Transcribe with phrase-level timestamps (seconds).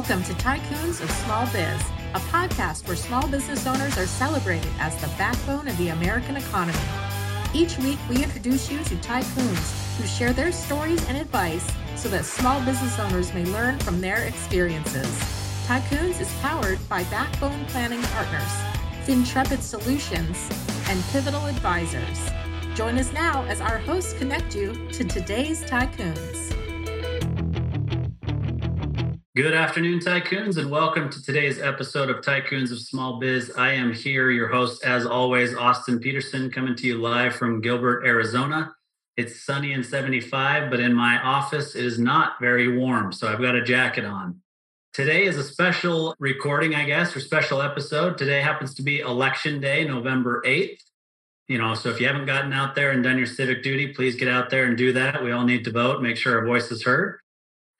[0.00, 1.82] Welcome to Tycoons of Small Biz,
[2.14, 6.78] a podcast where small business owners are celebrated as the backbone of the American economy.
[7.52, 12.24] Each week, we introduce you to tycoons who share their stories and advice so that
[12.24, 15.06] small business owners may learn from their experiences.
[15.66, 18.50] Tycoons is powered by Backbone Planning Partners,
[19.04, 20.48] FinTrepid Solutions,
[20.88, 22.30] and Pivotal Advisors.
[22.74, 26.56] Join us now as our hosts connect you to today's tycoons.
[29.36, 33.52] Good afternoon, tycoons, and welcome to today's episode of Tycoons of Small Biz.
[33.56, 38.04] I am here, your host, as always, Austin Peterson, coming to you live from Gilbert,
[38.04, 38.74] Arizona.
[39.16, 43.40] It's sunny and 75, but in my office, it is not very warm, so I've
[43.40, 44.40] got a jacket on.
[44.94, 48.18] Today is a special recording, I guess, or special episode.
[48.18, 50.82] Today happens to be Election Day, November 8th.
[51.46, 54.16] You know, so if you haven't gotten out there and done your civic duty, please
[54.16, 55.22] get out there and do that.
[55.22, 57.19] We all need to vote, make sure our voice is heard.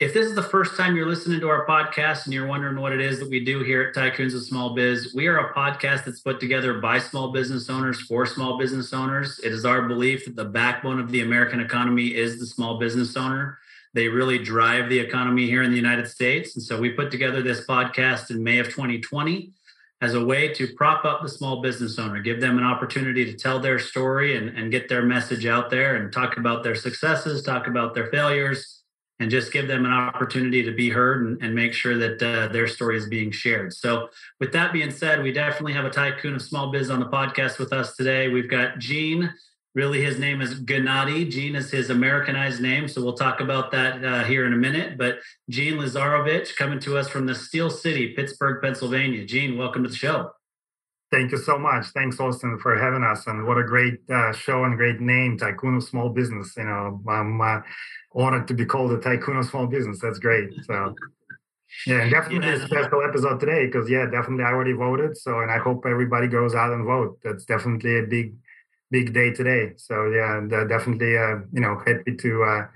[0.01, 2.95] If this is the first time you're listening to our podcast and you're wondering what
[2.95, 6.06] it is that we do here at Tycoons of Small Biz, we are a podcast
[6.06, 9.39] that's put together by small business owners for small business owners.
[9.45, 13.15] It is our belief that the backbone of the American economy is the small business
[13.15, 13.59] owner.
[13.93, 16.56] They really drive the economy here in the United States.
[16.56, 19.53] And so we put together this podcast in May of 2020
[20.01, 23.34] as a way to prop up the small business owner, give them an opportunity to
[23.34, 27.43] tell their story and, and get their message out there and talk about their successes,
[27.43, 28.80] talk about their failures
[29.21, 32.49] and just give them an opportunity to be heard and, and make sure that uh,
[32.49, 33.73] their story is being shared.
[33.75, 34.09] So,
[34.41, 37.59] with that being said, we definitely have a tycoon of small biz on the podcast
[37.59, 38.29] with us today.
[38.29, 39.33] We've got Gene.
[39.75, 41.31] Really, his name is Gennady.
[41.31, 42.89] Gene is his Americanized name.
[42.89, 44.97] So, we'll talk about that uh, here in a minute.
[44.97, 45.19] But
[45.51, 49.27] Gene Leyzarovich coming to us from the Steel City, Pittsburgh, Pennsylvania.
[49.27, 50.31] Gene, welcome to the show.
[51.11, 51.87] Thank you so much.
[51.87, 53.27] Thanks, Austin, for having us.
[53.27, 56.55] And what a great uh, show and great name, Tycoon of Small Business.
[56.57, 57.61] You know, I'm uh,
[58.14, 60.00] honored to be called a Tycoon of Small Business.
[60.00, 60.50] That's great.
[60.64, 60.94] So,
[61.86, 62.62] yeah, definitely yeah.
[62.62, 65.16] a special episode today because, yeah, definitely I already voted.
[65.16, 67.19] So, and I hope everybody goes out and vote.
[67.22, 68.34] That's definitely a big,
[68.91, 69.75] big day today.
[69.76, 72.66] So, yeah, and, uh, definitely, uh, you know, happy to uh,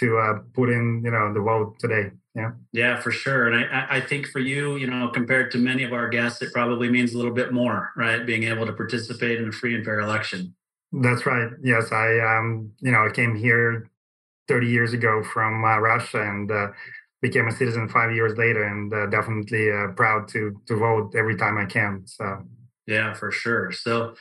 [0.00, 2.10] to uh, put in, you know, the vote today.
[2.34, 2.50] Yeah.
[2.72, 3.46] Yeah, for sure.
[3.46, 6.52] And I, I think for you, you know, compared to many of our guests, it
[6.52, 8.26] probably means a little bit more, right?
[8.26, 10.52] Being able to participate in a free and fair election.
[10.90, 11.52] That's right.
[11.62, 13.88] Yes, I, um, you know, I came here
[14.48, 16.68] 30 years ago from uh, Russia and uh,
[17.22, 21.36] became a citizen five years later, and uh, definitely uh, proud to to vote every
[21.36, 22.02] time I can.
[22.06, 22.44] So.
[22.86, 23.72] Yeah, for sure.
[23.72, 24.14] So,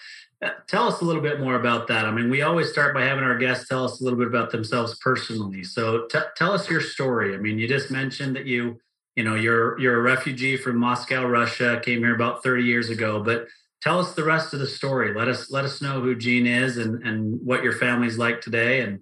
[0.44, 2.06] uh, tell us a little bit more about that.
[2.06, 4.52] I mean, we always start by having our guests tell us a little bit about
[4.52, 5.64] themselves personally.
[5.64, 7.34] So t- tell us your story.
[7.34, 8.80] I mean, you just mentioned that you,
[9.16, 13.22] you know, you're you're a refugee from Moscow, Russia, came here about 30 years ago,
[13.22, 13.48] but
[13.82, 15.14] tell us the rest of the story.
[15.14, 18.82] Let us let us know who Gene is and and what your family's like today
[18.82, 19.00] and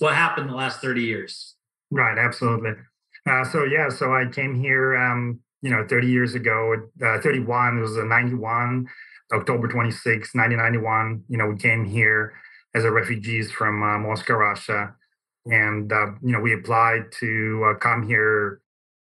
[0.00, 1.54] what happened the last 30 years.
[1.90, 2.72] Right, absolutely.
[3.28, 6.74] Uh, so yeah, so I came here um, you know, 30 years ago,
[7.04, 8.86] uh, 31, it was a 91
[9.32, 12.32] October 26, 1991, you know, we came here
[12.74, 14.94] as a refugees from uh, Moscow, Russia.
[15.46, 18.60] And, uh, you know, we applied to uh, come here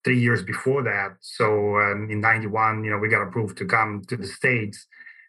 [0.04, 1.18] three years before that.
[1.22, 4.88] So um, in 91, you know, we got approved to come to the States.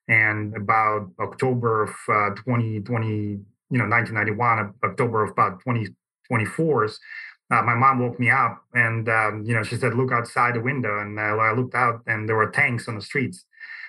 [0.09, 3.39] And about October of 2020, uh,
[3.73, 6.85] you know, 1991, October of about 2024,
[7.51, 10.61] uh, my mom woke me up and um, you know she said look outside the
[10.61, 13.45] window and uh, i looked out and there were tanks on the streets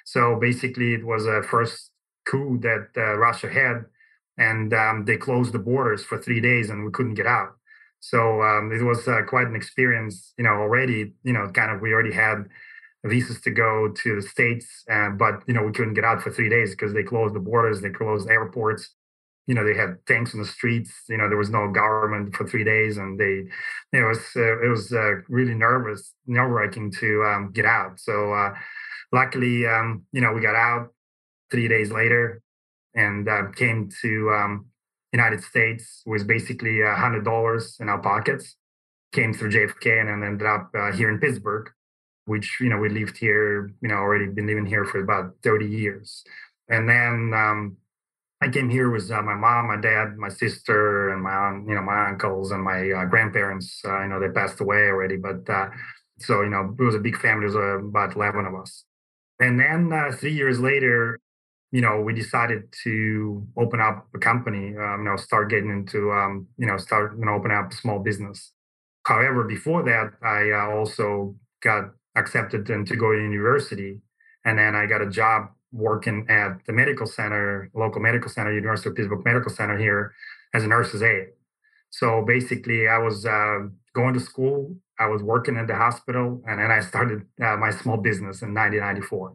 [0.05, 1.91] so basically, it was a first
[2.25, 3.85] coup that uh, Russia had,
[4.37, 7.55] and um, they closed the borders for three days, and we couldn't get out.
[7.99, 10.51] So um, it was uh, quite an experience, you know.
[10.51, 12.45] Already, you know, kind of we already had
[13.05, 16.31] visas to go to the states, uh, but you know we couldn't get out for
[16.31, 18.89] three days because they closed the borders, they closed airports.
[19.47, 20.91] You know, they had tanks on the streets.
[21.09, 23.43] You know, there was no government for three days, and they,
[23.91, 27.99] it was uh, it was uh, really nervous, nerve wracking to um, get out.
[27.99, 28.53] So uh,
[29.11, 30.93] luckily, um, you know, we got out
[31.51, 32.41] three days later
[32.95, 34.65] and uh, came to um,
[35.11, 38.55] United States with basically a hundred dollars in our pockets.
[39.11, 41.69] Came through JFK and then ended up uh, here in Pittsburgh,
[42.25, 45.67] which you know we lived here, you know, already been living here for about thirty
[45.67, 46.23] years.
[46.67, 47.77] And then um,
[48.43, 51.81] I came here with uh, my mom, my dad, my sister, and my you know
[51.81, 53.81] my uncles and my uh, grandparents.
[53.85, 55.67] Uh, you know they passed away already, but uh,
[56.19, 57.47] so you know it was a big family.
[57.47, 58.83] There was uh, about eleven of us.
[59.39, 61.19] And then uh, three years later,
[61.71, 66.11] you know, we decided to open up a company, um, you know, start getting into,
[66.11, 68.51] um, you know, start, you know, open up a small business.
[69.05, 74.01] However, before that, I also got accepted to go to university.
[74.45, 78.89] And then I got a job working at the medical center, local medical center, University
[78.89, 80.13] of Pittsburgh Medical Center here
[80.53, 81.29] as a nurse's aide.
[81.89, 83.59] So basically, I was uh,
[83.93, 87.71] going to school I was working at the hospital, and then I started uh, my
[87.71, 89.33] small business in 1994.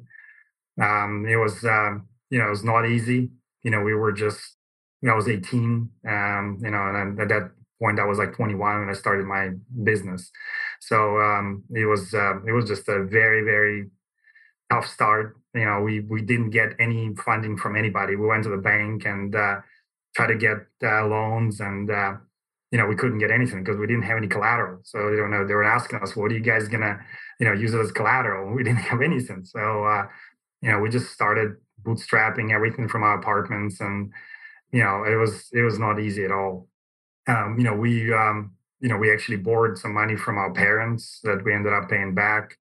[0.81, 3.31] Um, it was, um, you know, it was not easy.
[3.63, 4.57] You know, we were just,
[5.03, 7.51] you know, I was 18, um, you know, and at that
[7.81, 9.51] point I was like 21 when I started my
[9.83, 10.31] business.
[10.81, 13.91] So um, it was, uh, it was just a very, very
[14.71, 15.37] tough start.
[15.55, 18.17] You know, we we didn't get any funding from anybody.
[18.17, 19.57] We went to the bank and uh,
[20.15, 22.15] tried to get uh, loans and uh,
[22.71, 24.81] you know, we couldn't get anything because we didn't have any collateral.
[24.85, 26.99] So, you know, they were asking us, what are you guys to,
[27.41, 28.55] you know, use as collateral?
[28.55, 29.45] We didn't have anything.
[29.45, 30.07] So, uh,
[30.61, 33.81] you know, we just started bootstrapping everything from our apartments.
[33.81, 34.13] And,
[34.73, 36.69] you know, it was, it was not easy at all.
[37.27, 41.21] Um, you know, we, um, you know, we actually borrowed some money from our parents
[41.25, 42.59] that we ended up paying back.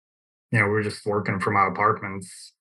[0.51, 2.53] You know, we were just working from our apartments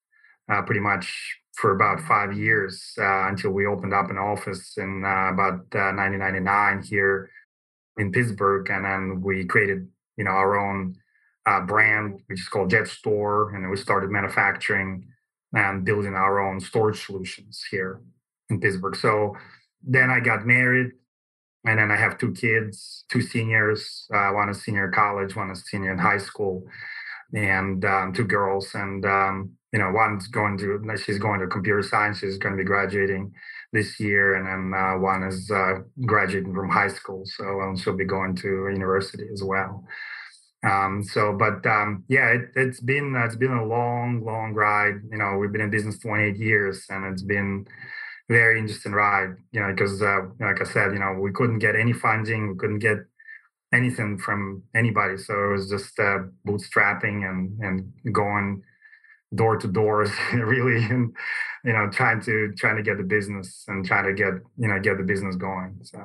[0.51, 5.03] uh, pretty much for about five years uh, until we opened up an office in
[5.05, 7.31] uh, about 1999 uh, here
[7.97, 10.97] in Pittsburgh, and then we created you know our own
[11.47, 15.07] uh, brand, which is called JetStore, and we started manufacturing
[15.55, 18.01] and building our own storage solutions here
[18.51, 18.97] in Pittsburgh.
[18.97, 19.37] So
[19.83, 20.93] then I got married,
[21.65, 24.07] and then I have two kids, two seniors.
[24.13, 26.65] Uh, one is senior in college, one is senior in high school,
[27.34, 28.75] and um, two girls.
[28.75, 32.19] And um, you know, one's going to she's going to computer science.
[32.19, 33.32] She's going to be graduating
[33.73, 37.96] this year, and then uh, one is uh, graduating from high school, so um, she'll
[37.96, 39.84] be going to university as well.
[40.64, 44.96] Um, so, but um, yeah, it, has been it's been a long, long ride.
[45.11, 47.67] You know, we've been in business 28 years, and it's been
[48.28, 49.37] very interesting ride.
[49.52, 52.56] You know, because uh, like I said, you know, we couldn't get any funding, we
[52.56, 52.99] couldn't get
[53.73, 58.63] anything from anybody, so it was just uh, bootstrapping and and going
[59.35, 61.15] door to doors really and
[61.65, 64.79] you know trying to trying to get the business and trying to get you know
[64.81, 66.05] get the business going so.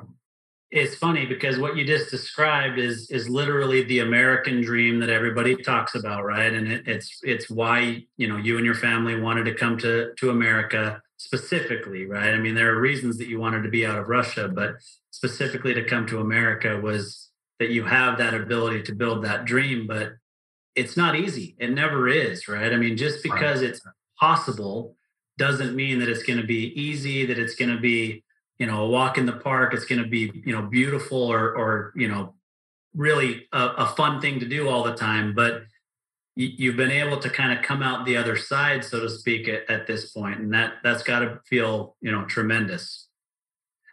[0.74, 5.54] It's funny because what you just described is is literally the american dream that everybody
[5.54, 6.52] talks about right?
[6.52, 10.14] And it, it's it's why you know you and your family wanted to come to
[10.16, 12.32] to america specifically right?
[12.32, 14.76] I mean there are reasons that you wanted to be out of russia but
[15.10, 17.28] specifically to come to america was
[17.62, 20.12] that you have that ability to build that dream but
[20.74, 21.54] it's not easy.
[21.58, 22.72] It never is, right?
[22.72, 23.70] I mean, just because right.
[23.70, 23.80] it's
[24.18, 24.96] possible
[25.38, 28.24] doesn't mean that it's going to be easy, that it's going to be,
[28.58, 31.56] you know, a walk in the park, it's going to be, you know, beautiful or,
[31.56, 32.34] or, you know,
[32.94, 35.34] really a, a fun thing to do all the time.
[35.34, 35.64] But
[36.36, 39.68] you've been able to kind of come out the other side, so to speak, at,
[39.68, 43.08] at this point, and that that's got to feel, you know, tremendous.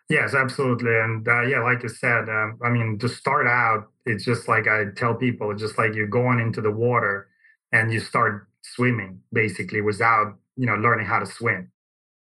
[0.10, 0.96] Yes, absolutely.
[0.98, 4.68] And uh, yeah, like you said, um, I mean, to start out, it's just like
[4.68, 7.28] I tell people, just like you're going into the water
[7.72, 11.72] and you start swimming basically without, you know, learning how to swim.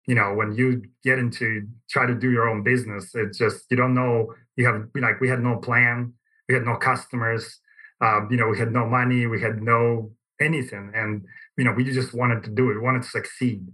[0.07, 3.77] You know, when you get into try to do your own business, it's just, you
[3.77, 6.13] don't know, you have, like, we had no plan,
[6.49, 7.59] we had no customers,
[8.01, 10.11] um, you know, we had no money, we had no
[10.41, 10.91] anything.
[10.95, 11.25] And,
[11.57, 13.67] you know, we just wanted to do it, we wanted to succeed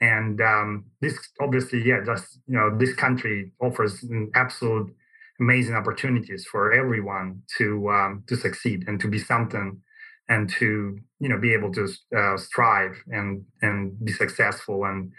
[0.00, 4.04] and um, this obviously, yeah, just you know, this country offers
[4.34, 4.94] absolute
[5.40, 9.80] amazing opportunities for everyone to um, to succeed and to be something
[10.28, 15.12] and to you know be able to uh, strive and and be successful and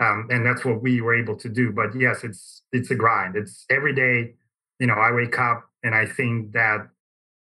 [0.00, 1.70] um, and that's what we were able to do.
[1.72, 3.36] But yes, it's it's a grind.
[3.36, 4.34] It's every day.
[4.80, 6.88] You know, I wake up and I think that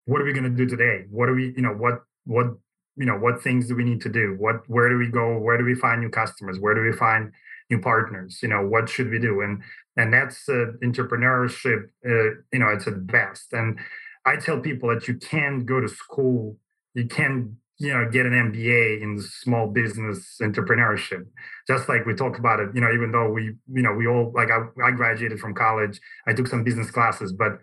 [0.06, 1.06] what are we going to do today?
[1.10, 1.54] What are we?
[1.56, 2.48] You know, what what
[2.96, 4.36] you know what things do we need to do?
[4.38, 5.38] What where do we go?
[5.38, 6.60] Where do we find new customers?
[6.60, 7.32] Where do we find
[7.70, 8.40] new partners?
[8.42, 9.42] You know what should we do?
[9.42, 9.62] And
[9.98, 13.54] and that's uh, entrepreneurship uh, you know it's at best.
[13.54, 13.80] And
[14.26, 16.58] i tell people that you can't go to school
[16.94, 21.26] you can you know get an mba in small business entrepreneurship.
[21.68, 24.32] Just like we talked about it you know even though we you know we all
[24.34, 27.60] like I, I graduated from college i took some business classes but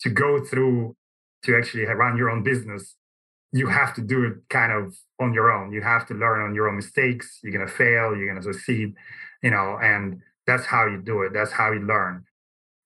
[0.00, 0.96] to go through
[1.44, 2.96] to actually run your own business
[3.52, 5.72] you have to do it kind of on your own.
[5.72, 7.38] You have to learn on your own mistakes.
[7.42, 8.16] You're gonna fail.
[8.16, 8.94] You're gonna succeed.
[9.42, 11.32] You know, and that's how you do it.
[11.32, 12.24] That's how you learn.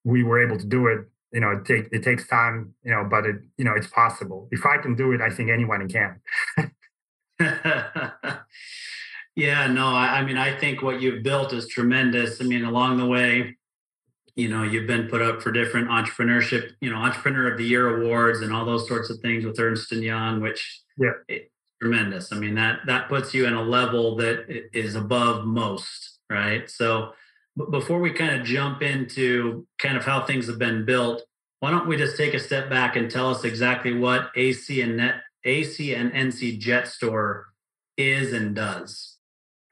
[0.03, 1.07] We were able to do it.
[1.31, 2.73] You know, it take it takes time.
[2.83, 4.47] You know, but it you know it's possible.
[4.51, 6.19] If I can do it, I think anyone can.
[9.35, 12.41] yeah, no, I, I mean, I think what you've built is tremendous.
[12.41, 13.56] I mean, along the way,
[14.37, 18.01] you know you've been put up for different entrepreneurship you know entrepreneur of the year
[18.01, 21.37] awards and all those sorts of things with ernst and young which yeah.
[21.81, 22.31] tremendous.
[22.31, 26.69] I mean that that puts you in a level that is above most right?
[26.69, 27.13] So
[27.71, 31.23] before we kind of jump into kind of how things have been built
[31.59, 34.97] why don't we just take a step back and tell us exactly what ac and
[34.97, 37.47] net ac and nc jet store
[37.97, 39.16] is and does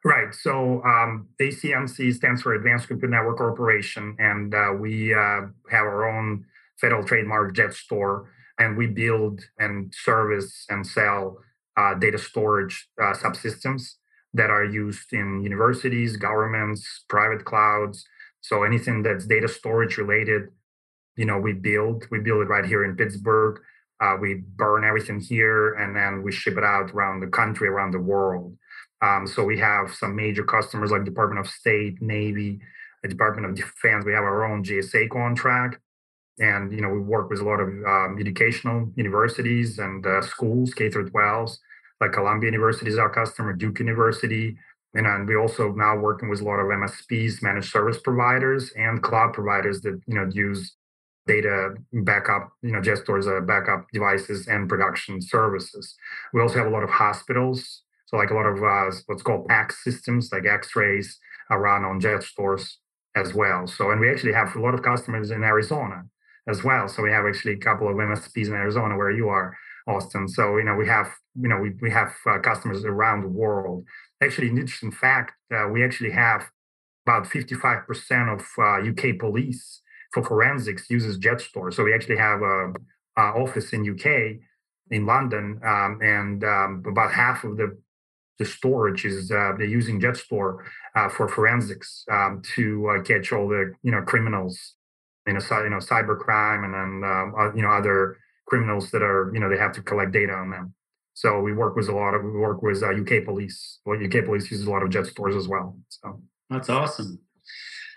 [0.06, 0.36] Right.
[0.36, 6.46] So um, stands for Advanced Computer Network Corporation, and uh, we uh, have our own
[6.80, 8.28] federal trademark JetStore.
[8.60, 11.40] and we build and service and sell
[11.76, 13.96] uh, data storage uh, subsystems
[14.36, 18.06] that are used in universities, governments, private clouds.
[18.42, 20.50] So anything that's data storage related,
[21.18, 22.06] you know, we build.
[22.12, 23.60] We build it right here in Pittsburgh.
[24.00, 27.92] Uh, we burn everything here, and then we ship it out around the country, around
[27.92, 28.58] the world.
[29.06, 32.60] Um, so we have some major customers like Department of State, Navy,
[33.04, 34.04] the Department of Defense.
[34.04, 35.78] We have our own GSA contract,
[36.40, 40.74] and you know we work with a lot of um, educational universities and uh, schools,
[40.74, 41.58] K through 12s,
[42.02, 44.58] like Columbia University is our customer, Duke University,
[44.96, 49.04] and, and we also now working with a lot of MSPs, managed service providers, and
[49.04, 50.76] cloud providers that you know use
[51.28, 55.96] data backup, you know, JetStore as a backup devices and production services.
[56.34, 59.48] We also have a lot of hospitals, so like a lot of uh, what's called
[59.48, 61.20] PACS systems, like X-rays,
[61.50, 62.76] are run on JetStores
[63.16, 63.68] as well.
[63.68, 66.04] So, and we actually have a lot of customers in Arizona
[66.48, 66.88] as well.
[66.88, 69.58] So we have actually a couple of MSPs in Arizona where you are,
[69.88, 70.28] Austin.
[70.28, 71.08] So you know we have
[71.40, 73.86] you know we we have uh, customers around the world.
[74.22, 76.50] Actually, an interesting fact: uh, we actually have
[77.06, 79.82] about 55% of uh, UK police
[80.12, 81.72] for forensics uses JetStore.
[81.74, 82.74] So we actually have a,
[83.18, 84.40] a office in UK,
[84.90, 87.78] in London, um, and um, about half of the
[88.40, 90.58] the storage is uh, they're using JetStore
[90.96, 94.76] uh, for forensics um, to uh, catch all the you know criminals,
[95.26, 99.40] you know, you know and then um, uh, you know other criminals that are you
[99.40, 100.74] know they have to collect data on them.
[101.14, 103.80] So we work with a lot of we work with UK uh, police.
[103.86, 105.78] Well, UK police uses a lot of JetStores as well.
[105.90, 107.20] So that's awesome.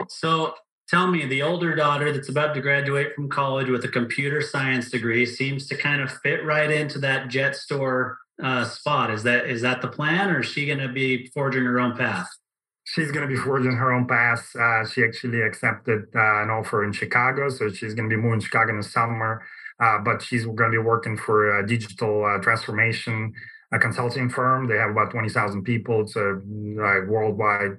[0.08, 0.54] So
[0.88, 4.90] tell me the older daughter that's about to graduate from college with a computer science
[4.90, 9.10] degree seems to kind of fit right into that JetStore uh, spot.
[9.10, 11.96] Is that is that the plan or is she going to be forging her own
[11.96, 12.28] path?
[12.84, 14.48] She's going to be forging her own path.
[14.58, 18.40] Uh, she actually accepted uh, an offer in chicago so she's going to be moving
[18.40, 19.42] to chicago in the summer.
[19.80, 23.32] Uh, but she's going to be working for a digital uh, transformation
[23.72, 24.66] a consulting firm.
[24.66, 26.02] They have about 20000 people.
[26.02, 26.40] It's a
[27.06, 27.78] worldwide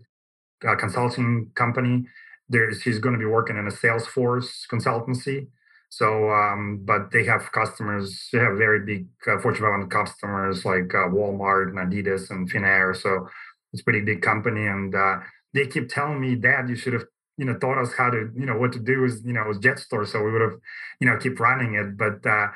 [0.67, 2.05] uh, consulting company.
[2.47, 5.47] There, she's going to be working in a Salesforce consultancy.
[5.89, 8.29] So, um, but they have customers.
[8.31, 12.95] They have very big uh, Fortune 500 customers like uh, Walmart and Adidas and Finnair.
[12.95, 13.27] So
[13.73, 15.17] it's pretty big company, and uh,
[15.53, 17.05] they keep telling me, "Dad, you should have,
[17.37, 19.61] you know, taught us how to, you know, what to do is, you know, with
[19.61, 20.57] JetStore, so we would have,
[20.99, 22.47] you know, keep running it." But uh,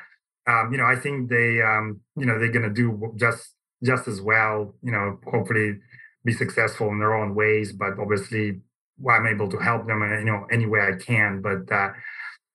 [0.46, 4.08] um, you know, I think they, um, you know, they're going to do just just
[4.08, 4.74] as well.
[4.82, 5.78] You know, hopefully
[6.24, 7.72] be successful in their own ways.
[7.72, 8.60] But obviously,
[8.98, 11.40] well, I'm able to help them, you know, any way I can.
[11.40, 11.90] But uh,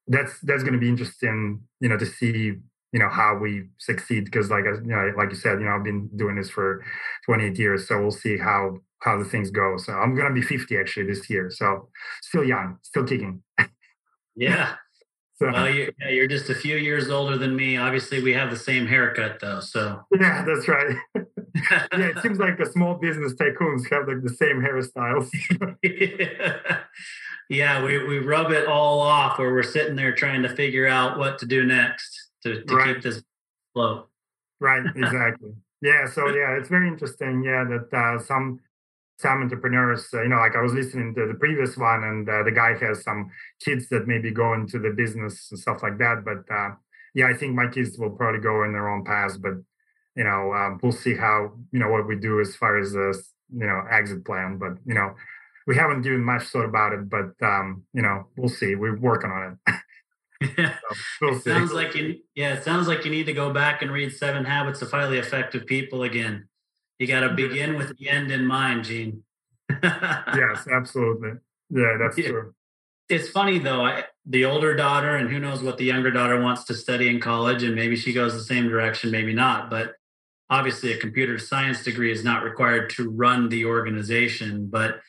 [0.10, 2.58] that's that's going to be interesting, you know, to see
[2.92, 5.84] you know how we succeed because like you know like you said you know i've
[5.84, 6.84] been doing this for
[7.26, 9.78] 28 years so we'll see how how the things go.
[9.78, 11.90] So i'm gonna be 50 actually this year so
[12.22, 13.44] still young still kicking.
[14.36, 14.76] Yeah.
[15.42, 17.78] So, well you, yeah, you're just a few years older than me.
[17.78, 20.02] Obviously we have the same haircut though so.
[20.20, 20.98] Yeah that's right.
[21.72, 25.30] Yeah, it seems like the small business tycoons have like the same hairstyles.
[25.82, 26.80] yeah,
[27.50, 31.40] we, we rub it all off where we're sitting there trying to figure out what
[31.40, 32.94] to do next to, to right.
[32.94, 33.24] keep this
[33.74, 34.08] flow.
[34.60, 35.54] Right, exactly.
[35.82, 37.44] yeah, so yeah, it's very interesting.
[37.44, 38.60] Yeah, that uh, some
[39.18, 42.44] some entrepreneurs, uh, you know, like I was listening to the previous one, and uh,
[42.44, 43.30] the guy has some
[43.64, 46.24] kids that maybe go into the business and stuff like that.
[46.24, 46.76] But uh,
[47.14, 49.38] yeah, I think my kids will probably go in their own paths.
[49.38, 49.54] But
[50.16, 53.22] you know, um, we'll see how you know what we do as far as the
[53.54, 54.58] you know exit plan.
[54.58, 55.14] But you know,
[55.70, 58.74] we haven't given much thought about it, but um, you know, we'll see.
[58.74, 59.76] We're working on it.
[60.58, 60.74] Yeah.
[61.20, 63.84] So we'll it sounds like you yeah, it sounds like you need to go back
[63.84, 66.48] and read Seven Habits of Highly Effective People again.
[66.98, 69.24] You got to begin with the end in mind, Gene.
[69.84, 71.34] yes, absolutely.
[71.70, 72.30] Yeah, that's yeah.
[72.30, 72.56] true.
[73.08, 73.86] It's funny though.
[73.86, 77.20] I, the older daughter, and who knows what the younger daughter wants to study in
[77.20, 79.70] college, and maybe she goes the same direction, maybe not.
[79.70, 79.94] But
[80.50, 85.00] obviously a computer science degree is not required to run the organization but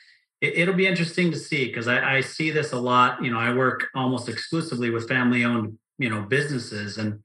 [0.41, 3.39] it, will be interesting to see because I, I, see this a lot you know
[3.39, 7.19] i work almost exclusively with family owned you know businesses and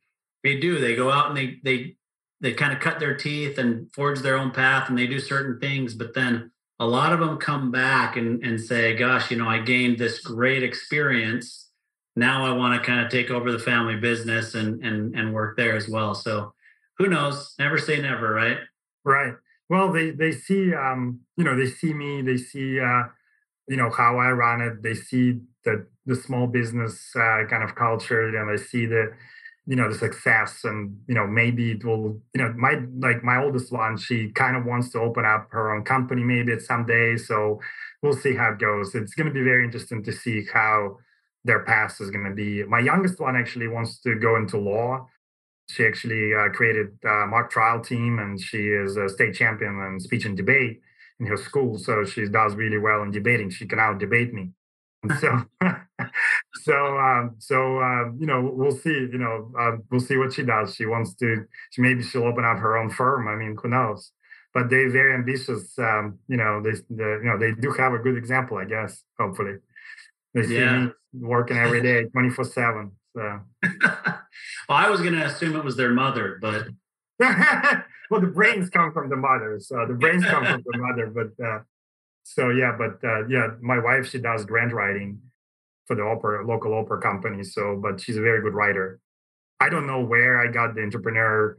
[0.44, 1.96] they do they go out and they they
[2.40, 5.58] they kind of cut their teeth and forge their own path and they do certain
[5.58, 9.48] things but then a lot of them come back and, and say gosh you know
[9.48, 11.70] i gained this great experience
[12.16, 15.56] now i want to kind of take over the family business and and and work
[15.56, 16.52] there as well so
[16.98, 17.54] who knows?
[17.58, 18.58] Never say never, right?
[19.04, 19.34] Right.
[19.68, 23.04] Well, they they see um, you know, they see me, they see uh,
[23.68, 27.74] you know, how I run it, they see the the small business uh, kind of
[27.74, 29.12] culture, and they see the
[29.66, 33.36] you know the success and you know maybe it will you know my like my
[33.42, 36.86] oldest one she kind of wants to open up her own company maybe at some
[36.86, 37.16] day.
[37.16, 37.60] So
[38.02, 38.94] we'll see how it goes.
[38.94, 40.98] It's going to be very interesting to see how
[41.44, 42.64] their path is going to be.
[42.64, 45.08] My youngest one actually wants to go into law
[45.68, 50.00] She actually uh, created a mock trial team, and she is a state champion in
[50.00, 50.80] speech and debate
[51.18, 51.78] in her school.
[51.78, 53.50] So she does really well in debating.
[53.50, 54.50] She can out debate me.
[55.20, 55.42] So,
[56.62, 58.90] so, um, so uh, you know, we'll see.
[58.90, 60.74] You know, uh, we'll see what she does.
[60.74, 61.44] She wants to.
[61.70, 63.28] She maybe she'll open up her own firm.
[63.28, 64.12] I mean, who knows?
[64.54, 65.78] But they're very ambitious.
[65.78, 69.02] Um, you know, they, they, you know, they do have a good example, I guess.
[69.18, 69.56] Hopefully,
[70.34, 70.86] they see yeah.
[70.86, 72.92] me working every day, twenty four seven.
[73.16, 73.40] So.
[73.72, 74.18] well,
[74.68, 76.66] I was going to assume it was their mother, but
[77.18, 81.06] well, the brains come from the mother, so the brains come from the mother.
[81.06, 81.60] But uh,
[82.24, 85.18] so yeah, but uh, yeah, my wife she does grant writing
[85.86, 87.42] for the opera local opera company.
[87.42, 89.00] So, but she's a very good writer.
[89.60, 91.56] I don't know where I got the entrepreneur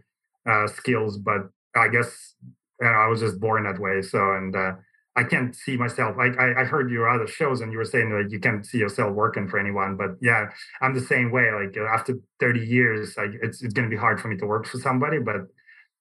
[0.48, 4.04] uh, skills, but I guess you know, I was just born that way.
[4.04, 4.74] So, and uh,
[5.18, 6.16] I can't see myself.
[6.16, 8.78] Like I, I heard your other shows, and you were saying like you can't see
[8.78, 9.98] yourself working for anyone.
[9.98, 10.46] But yeah,
[10.80, 11.52] I'm the same way.
[11.52, 14.46] Like uh, after 30 years, like it's it's going to be hard for me to
[14.46, 15.18] work for somebody.
[15.18, 15.48] But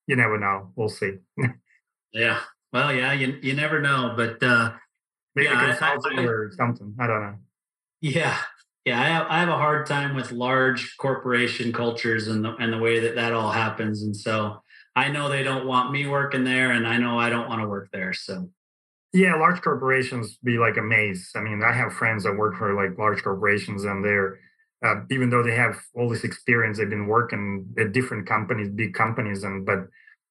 [0.05, 0.71] you never know.
[0.75, 1.13] We'll see.
[2.13, 2.41] yeah.
[2.71, 3.11] Well, yeah.
[3.11, 4.13] You you never know.
[4.15, 4.73] But uh,
[5.35, 6.95] maybe yeah, consulting I, I, or something.
[6.99, 7.35] I don't know.
[8.01, 8.37] Yeah.
[8.85, 12.71] Yeah, I have, I have a hard time with large corporation cultures and the and
[12.71, 14.63] the way that that all happens, and so
[14.95, 17.67] I know they don't want me working there, and I know I don't want to
[17.67, 18.13] work there.
[18.13, 18.49] So
[19.13, 21.31] yeah, large corporations be like a maze.
[21.35, 24.39] I mean, I have friends that work for like large corporations, and they're
[24.85, 28.93] uh, even though they have all this experience, they've been working at different companies, big
[28.93, 29.79] companies, and but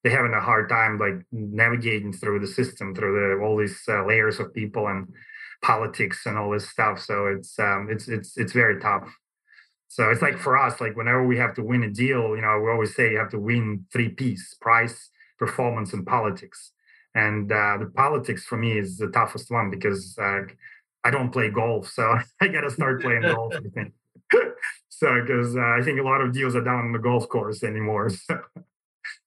[0.03, 4.05] they're having a hard time like navigating through the system, through the all these uh,
[4.07, 5.09] layers of people and
[5.63, 7.01] politics and all this stuff.
[7.01, 9.09] So it's um, it's it's it's very tough.
[9.89, 12.61] So it's like for us, like whenever we have to win a deal, you know,
[12.61, 16.73] we always say you have to win three P's: price, performance, and politics
[17.17, 20.43] and uh, the politics for me is the toughest one because uh,
[21.03, 22.03] I don't play golf, so
[22.41, 23.55] I got to start playing golf.
[23.57, 23.95] I think
[24.91, 27.65] so because uh, I think a lot of deals are down on the golf course
[27.65, 28.11] anymore.
[28.29, 28.41] So.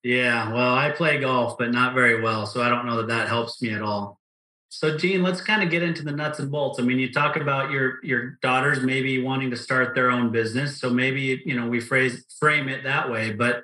[0.03, 3.29] Yeah, well, I play golf, but not very well, so I don't know that that
[3.29, 4.19] helps me at all.
[4.67, 6.79] So, Gene, let's kind of get into the nuts and bolts.
[6.79, 10.79] I mean, you talk about your your daughters maybe wanting to start their own business,
[10.79, 13.63] so maybe you know we phrase frame it that way, but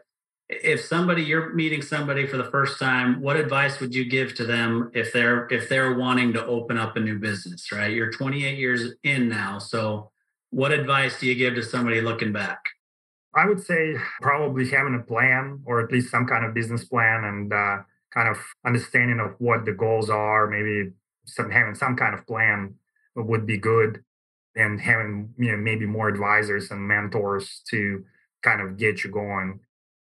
[0.50, 4.46] if somebody you're meeting somebody for the first time what advice would you give to
[4.46, 7.92] them if they're if they're wanting to open up a new business right?
[7.92, 10.12] You're 28 years in now so
[10.52, 12.60] what advice do you give to somebody looking back?
[13.36, 17.26] I would say probably having a plan or at least some kind of business plan
[17.26, 17.78] and uh,
[18.14, 20.92] kind of understanding of what the goals are maybe
[21.26, 22.76] some having some kind of plan
[23.16, 24.04] would be good.
[24.56, 28.06] And having you know maybe more advisors and mentors to
[28.42, 29.60] kind of get you going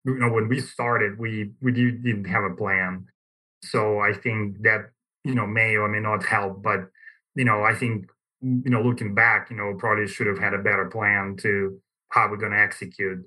[0.04, 3.06] you know when we started we we didn't have a plan.
[3.62, 4.90] So i think that
[5.24, 6.80] you know may or may not help but
[7.34, 8.06] you know i think
[8.42, 11.78] you know looking back you know probably should have had a better plan to
[12.10, 13.20] how we're going to execute.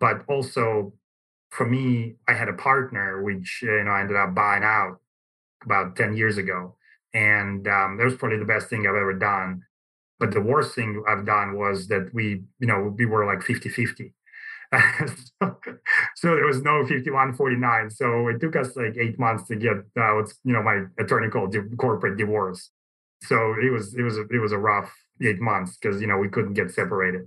[0.00, 0.92] But also
[1.50, 4.98] for me i had a partner which you know i ended up buying out
[5.64, 6.76] about 10 years ago
[7.14, 9.62] and um, that was probably the best thing i've ever done.
[10.18, 13.68] But the worst thing i've done was that we you know we were like 50
[13.68, 14.14] 50
[14.72, 15.56] so,
[16.16, 17.90] so, there was no 5149.
[17.90, 21.28] So it took us like eight months to get uh, what's you know my attorney
[21.28, 22.70] called di- corporate divorce.
[23.22, 26.28] So it was it was it was a rough eight months because you know we
[26.28, 27.22] couldn't get separated.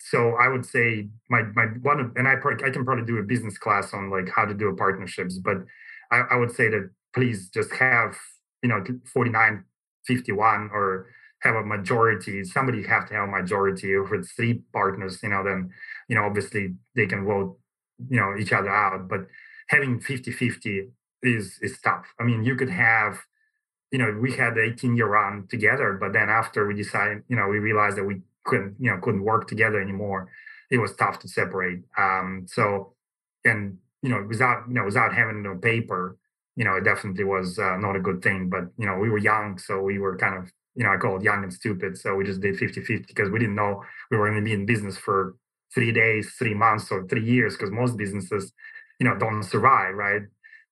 [0.00, 3.58] So I would say my my one and I I can probably do a business
[3.58, 5.58] class on like how to do partnerships, but
[6.10, 8.16] I, I would say that please just have
[8.62, 9.64] you know 49
[10.06, 11.06] 51 or
[11.42, 15.70] have a majority somebody have to have a majority it's three partners you know then
[16.08, 17.56] you know obviously they can vote
[18.08, 19.26] you know each other out but
[19.68, 20.88] having 50 50
[21.22, 23.20] is is tough i mean you could have
[23.90, 27.36] you know we had the 18 year run together but then after we decided you
[27.36, 30.28] know we realized that we couldn't you know couldn't work together anymore
[30.70, 32.94] it was tough to separate um so
[33.44, 36.16] and you know without you know without having no paper
[36.56, 39.18] you know it definitely was uh, not a good thing but you know we were
[39.18, 41.98] young so we were kind of you know, I call it young and stupid.
[41.98, 44.52] So we just did 50 50 because we didn't know we were going to be
[44.52, 45.36] in business for
[45.74, 48.52] three days, three months, or three years because most businesses,
[48.98, 50.22] you know, don't survive, right?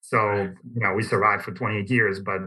[0.01, 0.53] So, right.
[0.75, 2.41] you know, we survived for 28 years, but,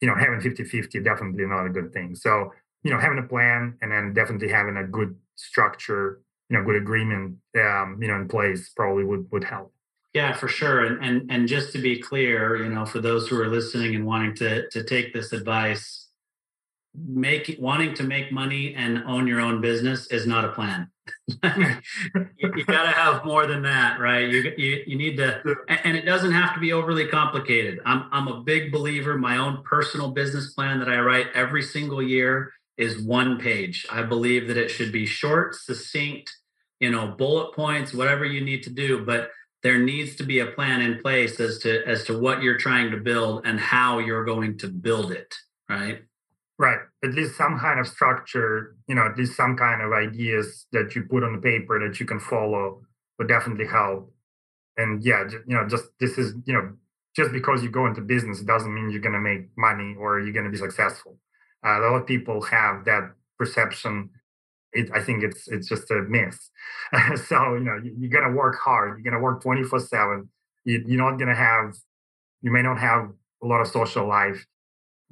[0.00, 2.14] you know, having 50 50 definitely not a good thing.
[2.14, 6.64] So, you know, having a plan and then definitely having a good structure, you know,
[6.64, 9.72] good agreement, um, you know, in place probably would, would help.
[10.14, 10.84] Yeah, for sure.
[10.84, 14.06] And, and and just to be clear, you know, for those who are listening and
[14.06, 16.03] wanting to to take this advice,
[16.96, 20.90] make wanting to make money and own your own business is not a plan.
[21.28, 24.28] you, you got to have more than that, right?
[24.28, 27.80] You, you you need to, and it doesn't have to be overly complicated.
[27.84, 29.18] I'm I'm a big believer.
[29.18, 33.86] My own personal business plan that I write every single year is one page.
[33.90, 36.30] I believe that it should be short, succinct,
[36.80, 39.30] you know bullet points whatever you need to do but
[39.62, 42.90] there needs to be a plan in place as to as to what you're trying
[42.90, 45.34] to build and how you're going to build it
[45.68, 46.02] right
[46.58, 50.66] right at least some kind of structure you know at least some kind of ideas
[50.72, 52.80] that you put on the paper that you can follow
[53.18, 54.12] would definitely help
[54.76, 56.72] and yeah you know just this is you know
[57.16, 60.32] just because you go into business doesn't mean you're going to make money or you're
[60.32, 61.18] going to be successful
[61.66, 64.10] uh, a lot of people have that perception
[64.74, 66.50] it, I think it's it's just a myth.
[67.28, 68.98] so you know you, are gonna work hard.
[68.98, 70.28] You're gonna work 24 seven.
[70.64, 71.74] You, you're not gonna have.
[72.42, 73.10] You may not have
[73.42, 74.44] a lot of social life.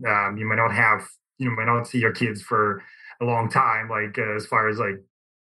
[0.06, 1.08] Um, you may not have.
[1.38, 2.82] You may not see your kids for
[3.20, 3.88] a long time.
[3.88, 5.00] Like uh, as far as like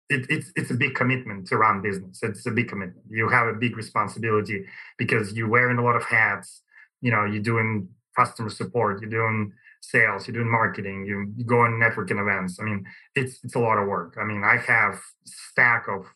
[0.09, 2.21] it, it's it's a big commitment to run business.
[2.23, 3.07] It's a big commitment.
[3.09, 4.65] You have a big responsibility
[4.99, 6.63] because you're wearing a lot of hats.
[7.01, 9.01] You know, you're doing customer support.
[9.01, 12.59] You're doing sales, you're doing marketing, you, you go on networking events.
[12.61, 14.17] I mean, it's it's a lot of work.
[14.21, 16.07] I mean, I have stack of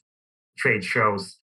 [0.58, 1.38] trade shows,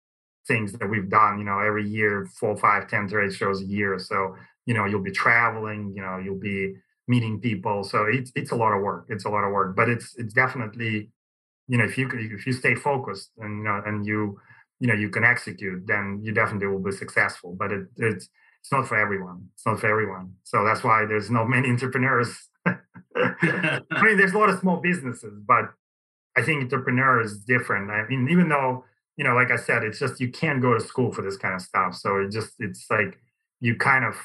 [0.46, 3.98] things that we've done, you know, every year, four, five, ten trade shows a year.
[3.98, 6.74] So, you know, you'll be traveling, you know, you'll be
[7.08, 7.84] meeting people.
[7.84, 9.06] So it's it's a lot of work.
[9.08, 9.76] It's a lot of work.
[9.76, 11.10] But it's it's definitely,
[11.68, 14.38] you know, if you if you stay focused and you know and you
[14.80, 17.56] you know you can execute, then you definitely will be successful.
[17.58, 18.28] But it it's
[18.60, 19.48] it's not for everyone.
[19.54, 20.34] It's not for everyone.
[20.42, 22.36] So that's why there's not many entrepreneurs.
[22.66, 25.66] I mean, there's a lot of small businesses, but
[26.36, 27.90] I think entrepreneur is different.
[27.90, 28.84] I mean, even though,
[29.16, 31.54] you know, like I said, it's just you can't go to school for this kind
[31.54, 31.94] of stuff.
[31.94, 33.18] So it just it's like
[33.60, 34.16] you kind of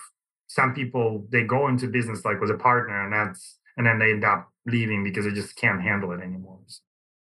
[0.54, 4.12] some people they go into business like with a partner and that's and then they
[4.12, 6.60] end up leaving because they just can't handle it anymore.
[6.68, 6.82] So.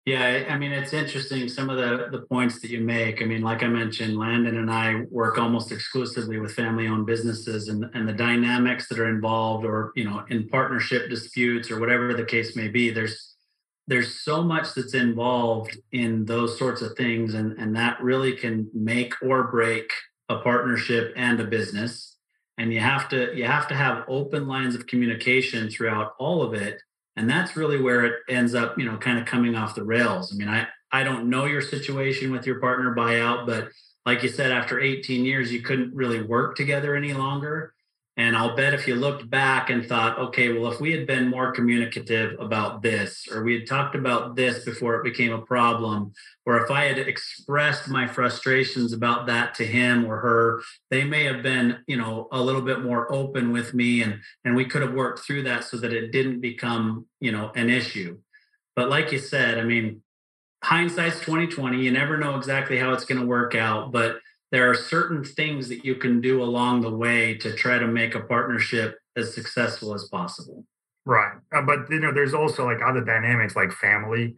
[0.06, 3.22] Yeah, I mean, it's interesting some of the the points that you make.
[3.22, 7.86] I mean, like I mentioned, Landon and I work almost exclusively with family-owned businesses, and
[7.94, 12.26] and the dynamics that are involved, or you know, in partnership disputes or whatever the
[12.26, 12.90] case may be.
[12.90, 13.36] There's
[13.88, 18.68] there's so much that's involved in those sorts of things, and and that really can
[18.74, 19.92] make or break
[20.30, 22.16] a partnership and a business.
[22.60, 26.54] And you have to you have to have open lines of communication throughout all of
[26.54, 26.82] it.
[27.16, 30.32] And that's really where it ends up you know kind of coming off the rails.
[30.32, 33.70] I mean i i don't know your situation with your partner buyout but
[34.06, 37.74] like you said after 18 years you couldn't really work together any longer
[38.20, 41.30] and I'll bet if you looked back and thought, okay, well, if we had been
[41.30, 46.12] more communicative about this, or we had talked about this before it became a problem,
[46.46, 51.24] or if I had expressed my frustrations about that to him or her, they may
[51.24, 54.82] have been, you know, a little bit more open with me and and we could
[54.82, 58.18] have worked through that so that it didn't become, you know, an issue.
[58.76, 60.02] But like you said, I mean,
[60.62, 61.82] hindsight's 2020.
[61.82, 64.20] You never know exactly how it's going to work out, but
[64.52, 68.16] there are certain things that you can do along the way to try to make
[68.16, 70.66] a partnership as successful as possible.
[71.06, 71.34] Right.
[71.54, 74.36] Uh, but you know there's also like other dynamics like family.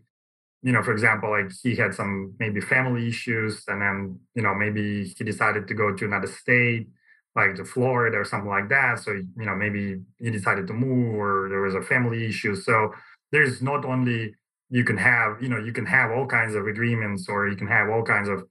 [0.63, 4.53] You know for example like he had some maybe family issues and then you know
[4.53, 6.87] maybe he decided to go to another state
[7.35, 8.99] like to florida or something like that.
[8.99, 12.55] So you know maybe he decided to move or there was a family issue.
[12.55, 12.93] So
[13.31, 14.35] there's not only
[14.69, 17.67] you can have you know you can have all kinds of agreements or you can
[17.67, 18.43] have all kinds of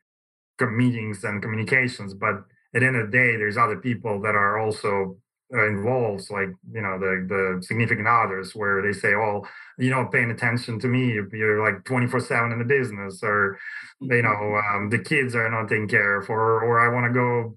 [0.68, 2.35] meetings and communications but
[2.75, 5.16] at the end of the day there's other people that are also
[5.53, 9.44] uh, involved like you know the the significant others where they say oh
[9.81, 11.18] you're not paying attention to me.
[11.33, 13.59] You're like 24 7 in the business or
[14.01, 14.77] you know mm-hmm.
[14.77, 17.57] um, the kids are not taken care of or or i want to go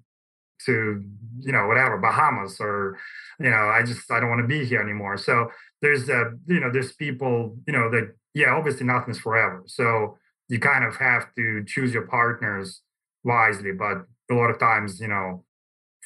[0.65, 1.03] to
[1.39, 2.97] you know whatever bahamas or
[3.39, 5.17] you know i just i don't want to be here anymore.
[5.17, 5.49] So
[5.81, 9.63] there's a you know there's people you know that yeah obviously nothing's forever.
[9.67, 10.17] So
[10.49, 12.81] you kind of have to choose your partners
[13.23, 13.71] wisely.
[13.73, 15.43] But a lot of times, you know,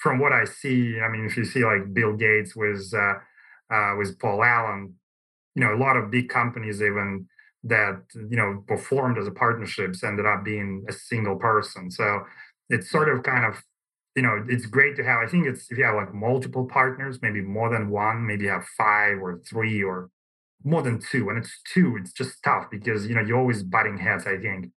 [0.01, 3.15] from what I see, I mean, if you see like Bill Gates with uh,
[3.73, 4.95] uh, with Paul Allen,
[5.55, 7.27] you know, a lot of big companies even
[7.63, 11.91] that you know performed as a partnerships ended up being a single person.
[11.91, 12.21] So
[12.69, 13.61] it's sort of kind of
[14.15, 15.19] you know it's great to have.
[15.23, 18.51] I think it's if you have like multiple partners, maybe more than one, maybe you
[18.51, 20.09] have five or three or
[20.63, 21.25] more than two.
[21.25, 24.27] When it's two, it's just tough because you know you're always butting heads.
[24.27, 24.71] I think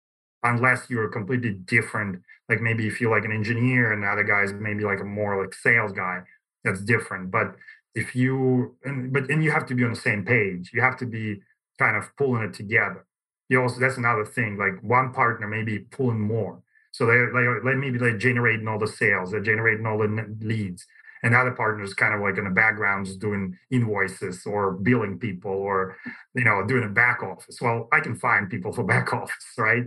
[0.42, 4.52] unless you're completely different like maybe if you're like an engineer and the other guy's
[4.52, 6.22] maybe like a more like sales guy
[6.64, 7.30] that's different.
[7.30, 7.54] But
[7.94, 10.70] if you and but and you have to be on the same page.
[10.72, 11.40] You have to be
[11.78, 13.04] kind of pulling it together.
[13.48, 16.62] You also that's another thing like one partner maybe pulling more.
[16.92, 20.86] So they like maybe they generating all the sales they're generating all the leads
[21.22, 25.50] and other partners kind of like in the background just doing invoices or billing people
[25.50, 25.96] or
[26.34, 27.58] you know doing a back office.
[27.60, 29.84] Well i can find people for back office right?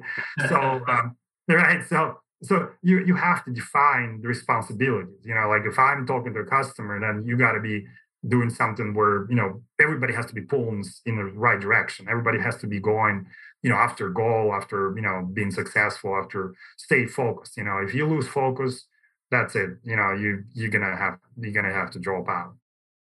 [0.48, 0.56] So
[0.88, 1.16] um,
[1.48, 6.08] right so so you you have to define the responsibilities you know like if i'm
[6.08, 7.86] talking to a customer then you got to be
[8.28, 12.08] doing something where you know everybody has to be pulling in the right direction.
[12.10, 13.26] Everybody has to be going
[13.64, 17.78] you know after goal after you know being successful after stay focused you know.
[17.80, 18.86] If you lose focus
[19.32, 22.54] that's it you know you you're gonna have you're gonna have to drop out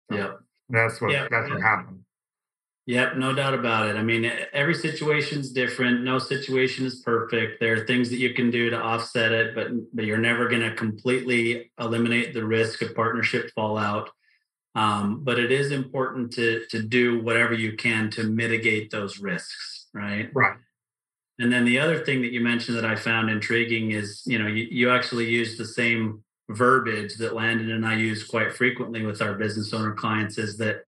[0.10, 0.32] so yeah
[0.70, 1.30] that's what yep.
[1.30, 2.00] that's what happened
[2.88, 3.96] Yep, no doubt about it.
[3.96, 6.04] I mean, every situation is different.
[6.04, 7.60] No situation is perfect.
[7.60, 10.62] There are things that you can do to offset it, but but you're never going
[10.62, 14.12] to completely eliminate the risk of partnership fallout.
[14.76, 19.88] Um, but it is important to to do whatever you can to mitigate those risks,
[19.92, 20.30] right?
[20.36, 20.58] Right.
[21.40, 24.48] And then the other thing that you mentioned that I found intriguing is, you know,
[24.48, 29.22] you, you actually use the same verbiage that Landon and I use quite frequently with
[29.22, 30.84] our business owner clients is that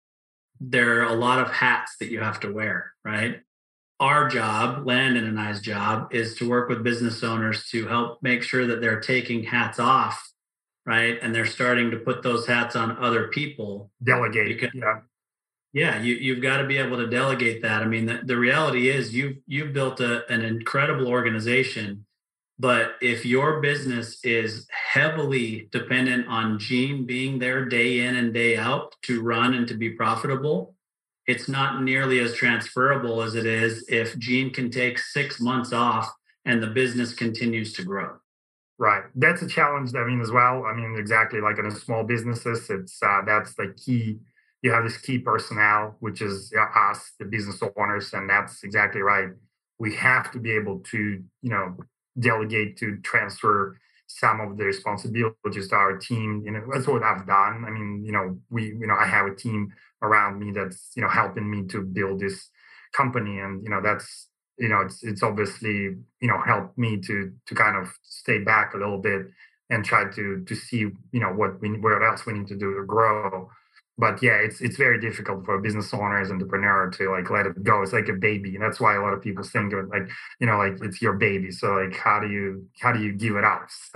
[0.60, 3.42] there are a lot of hats that you have to wear, right?
[4.00, 8.44] Our job, Landon and I's job, is to work with business owners to help make
[8.44, 10.24] sure that they're taking hats off
[10.88, 11.20] right?
[11.22, 13.92] And they're starting to put those hats on other people.
[14.02, 14.48] Delegate.
[14.48, 15.02] Because, yeah.
[15.78, 17.84] Yeah, you, you've got to be able to delegate that.
[17.84, 22.04] I mean, the, the reality is you've you've built a, an incredible organization,
[22.58, 28.58] but if your business is heavily dependent on Gene being there day in and day
[28.58, 30.74] out to run and to be profitable,
[31.28, 36.12] it's not nearly as transferable as it is if Gene can take six months off
[36.44, 38.16] and the business continues to grow.
[38.80, 39.04] Right.
[39.14, 39.94] That's a challenge.
[39.94, 40.66] I mean, as well.
[40.66, 44.18] I mean, exactly like in a small businesses, it's uh, that's the key.
[44.62, 49.30] You have this key personnel, which is us, the business owners, and that's exactly right.
[49.80, 51.78] We have to be able to, you know,
[52.20, 56.42] delegate to transfer some of the responsibilities to our team.
[56.46, 57.66] You know, that's what I've done.
[57.68, 61.04] I mean, you know, we, you know, I have a team around me that's, you
[61.04, 62.50] know, helping me to build this
[62.96, 67.32] company, and you know, that's you know it's it's obviously you know helped me to
[67.46, 69.28] to kind of stay back a little bit
[69.70, 70.80] and try to to see
[71.12, 73.48] you know what we what else we need to do to grow
[73.98, 77.46] but yeah it's it's very difficult for a business owner as entrepreneur to like let
[77.46, 79.80] it go it's like a baby and that's why a lot of people think of
[79.80, 83.02] it like you know like it's your baby so like how do you how do
[83.02, 83.68] you give it up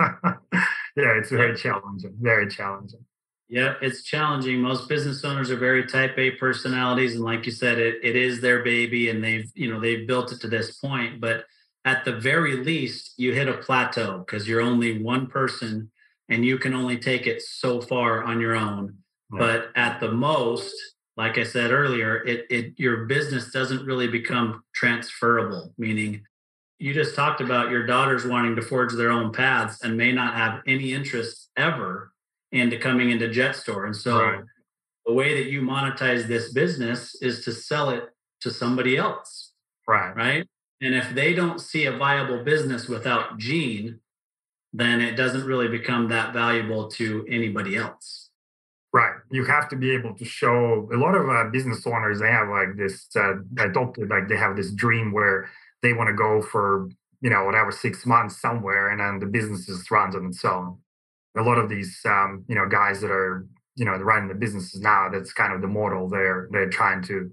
[0.96, 3.04] yeah it's very challenging very challenging
[3.52, 4.62] yeah, it's challenging.
[4.62, 7.16] Most business owners are very type A personalities.
[7.16, 10.32] And like you said, it, it is their baby and they've, you know, they've built
[10.32, 11.20] it to this point.
[11.20, 11.44] But
[11.84, 15.90] at the very least, you hit a plateau because you're only one person
[16.30, 19.01] and you can only take it so far on your own.
[19.38, 20.74] But at the most,
[21.16, 26.22] like I said earlier, it, it your business doesn't really become transferable, meaning
[26.78, 30.34] you just talked about your daughters wanting to forge their own paths and may not
[30.34, 32.12] have any interest ever
[32.50, 33.86] into coming into JetStore.
[33.86, 34.40] And so right.
[35.06, 38.04] the way that you monetize this business is to sell it
[38.40, 39.52] to somebody else.
[39.88, 40.14] Right.
[40.14, 40.46] Right.
[40.80, 44.00] And if they don't see a viable business without Gene,
[44.72, 48.21] then it doesn't really become that valuable to anybody else.
[48.92, 49.14] Right.
[49.30, 52.48] You have to be able to show a lot of uh, business owners, they have
[52.48, 55.48] like this, uh, I talked to, like they have this dream where
[55.82, 56.88] they want to go for,
[57.22, 60.78] you know, whatever, six months somewhere and then the business just runs on its own
[61.38, 64.80] a lot of these um, you know guys that are you know running the businesses
[64.80, 67.30] now that's kind of the model they're they're trying to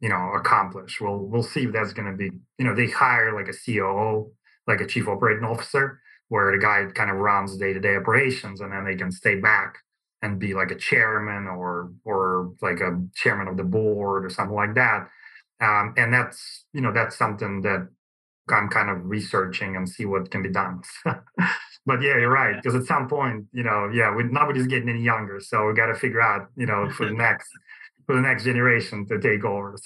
[0.00, 3.34] you know accomplish well we'll see if that's going to be you know they hire
[3.34, 4.30] like a coo
[4.66, 8.84] like a chief operating officer where the guy kind of runs day-to-day operations and then
[8.84, 9.76] they can stay back
[10.24, 14.56] and be like a chairman or or like a chairman of the board or something
[14.56, 15.08] like that
[15.60, 17.88] um, and that's you know that's something that
[18.50, 20.82] i'm kind of researching and see what can be done
[21.86, 22.56] but yeah, you're right.
[22.56, 25.86] Because at some point, you know, yeah, we, nobody's getting any younger, so we got
[25.86, 27.48] to figure out, you know, for the next
[28.06, 29.76] for the next generation to take over.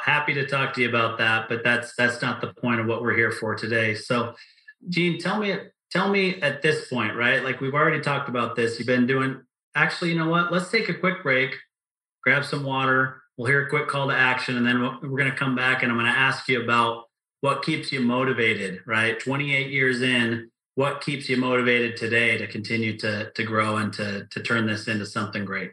[0.00, 3.02] Happy to talk to you about that, but that's that's not the point of what
[3.02, 3.94] we're here for today.
[3.94, 4.34] So,
[4.88, 5.56] Gene, tell me
[5.90, 7.42] tell me at this point, right?
[7.42, 8.78] Like we've already talked about this.
[8.78, 9.42] You've been doing.
[9.74, 10.52] Actually, you know what?
[10.52, 11.54] Let's take a quick break,
[12.22, 13.22] grab some water.
[13.36, 15.90] We'll hear a quick call to action, and then we're going to come back and
[15.90, 17.04] I'm going to ask you about
[17.40, 18.80] what keeps you motivated.
[18.86, 23.92] Right, 28 years in what keeps you motivated today to continue to, to grow and
[23.92, 25.72] to, to turn this into something great?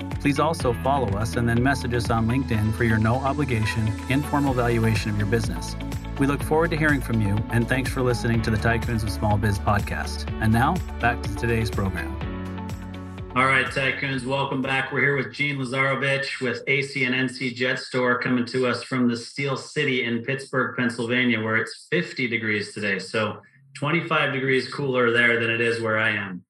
[0.21, 4.53] please also follow us and then message us on LinkedIn for your no obligation, informal
[4.53, 5.75] valuation of your business.
[6.19, 9.09] We look forward to hearing from you, and thanks for listening to the Tycoons of
[9.09, 10.31] Small Biz podcast.
[10.39, 12.15] And now, back to today's program.
[13.35, 14.91] All right, Tycoons, welcome back.
[14.91, 19.17] We're here with Gene Leyzarovich with AC and NC JetStore coming to us from the
[19.17, 22.99] Steel City in Pittsburgh, Pennsylvania, where it's 50 degrees today.
[22.99, 23.41] So
[23.75, 26.43] 25 degrees cooler there than it is where I am.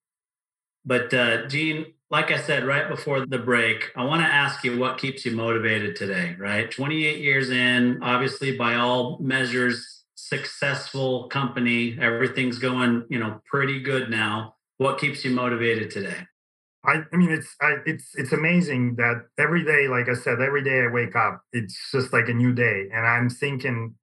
[0.84, 4.78] But uh, Gene, like I said right before the break, I want to ask you
[4.78, 6.70] what keeps you motivated today, right?
[6.70, 11.98] 28 years in, obviously, by all measures, successful company.
[12.00, 14.56] Everything's going, you know, pretty good now.
[14.78, 16.18] What keeps you motivated today?
[16.84, 20.64] I, I mean, it's I, it's it's amazing that every day, like I said, every
[20.64, 23.94] day I wake up, it's just like a new day, and I'm thinking,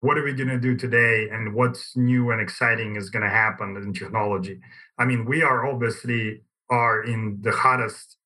[0.00, 3.92] what are we gonna do today, and what's new and exciting is gonna happen in
[3.92, 4.60] technology.
[4.96, 8.16] I mean, we are obviously are in the hottest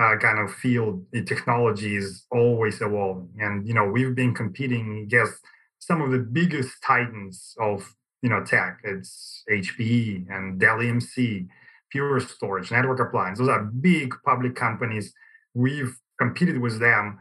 [0.00, 1.04] uh, kind of field.
[1.26, 5.34] Technology is always evolving, and you know we've been competing against
[5.78, 8.80] some of the biggest titans of you know tech.
[8.84, 11.46] It's HPE and Dell EMC
[11.90, 13.38] Pure Storage, Network Appliance.
[13.38, 15.14] Those are big public companies.
[15.54, 17.20] We've competed with them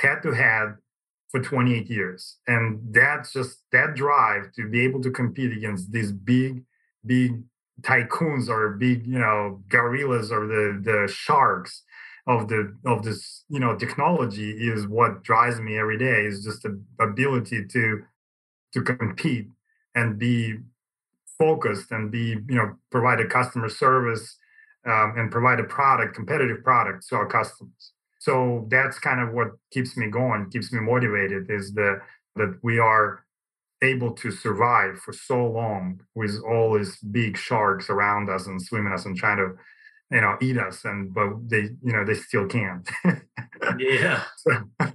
[0.00, 0.76] head to head
[1.30, 2.36] for 28 years.
[2.46, 6.62] And that's just that drive to be able to compete against these big,
[7.04, 7.42] big
[7.82, 11.82] tycoons or big, you know, gorillas or the the sharks
[12.26, 16.62] of the of this, you know, technology is what drives me every day is just
[16.62, 18.02] the ability to
[18.72, 19.48] to compete
[19.94, 20.58] and be
[21.38, 24.38] focused and be you know provide a customer service
[24.86, 27.92] um, and provide a product competitive product to our customers.
[28.20, 32.00] So that's kind of what keeps me going keeps me motivated is the
[32.36, 33.23] that we are
[33.84, 38.92] able to survive for so long with all these big sharks around us and swimming
[38.92, 39.52] us and trying to
[40.10, 42.88] you know eat us and but they you know they still can't
[43.78, 44.90] yeah so.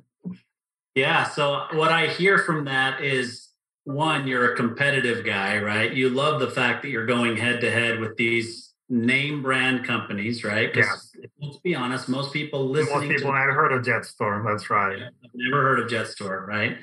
[0.95, 3.49] yeah so what i hear from that is
[3.89, 5.91] one, you're a competitive guy, right?
[5.91, 10.43] You love the fact that you're going head to head with these name brand companies,
[10.43, 10.71] right?
[10.71, 11.25] Because yeah.
[11.41, 12.99] let's be honest, most people listening.
[12.99, 14.45] Most people to, never heard of JetStor.
[14.45, 15.01] That's right.
[15.01, 16.77] I've never heard of JetStor, right?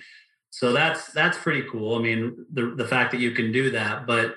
[0.57, 1.99] So that's that's pretty cool.
[1.99, 4.37] I mean, the the fact that you can do that, but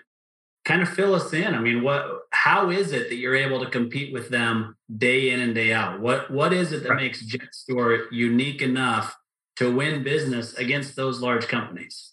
[0.66, 1.56] kind of fill us in.
[1.56, 5.40] I mean, what how is it that you're able to compete with them day in
[5.40, 6.02] and day out?
[6.02, 7.04] What what is it that right.
[7.04, 9.16] makes JetStor unique enough
[9.56, 12.12] to win business against those large companies?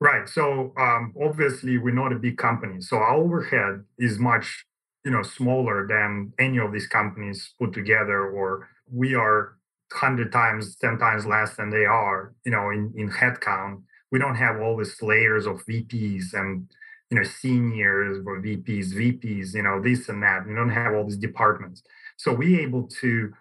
[0.00, 0.28] Right.
[0.28, 4.66] So um, obviously we're not a big company, so our overhead is much
[5.04, 8.28] you know smaller than any of these companies put together.
[8.28, 9.57] Or we are
[9.92, 12.34] hundred times, ten times less than they are.
[12.44, 16.70] You know, in in headcount, we don't have all these layers of VPs and
[17.10, 19.54] you know seniors or VPs, VPs.
[19.54, 20.46] You know this and that.
[20.46, 21.82] We don't have all these departments,
[22.16, 23.32] so we able to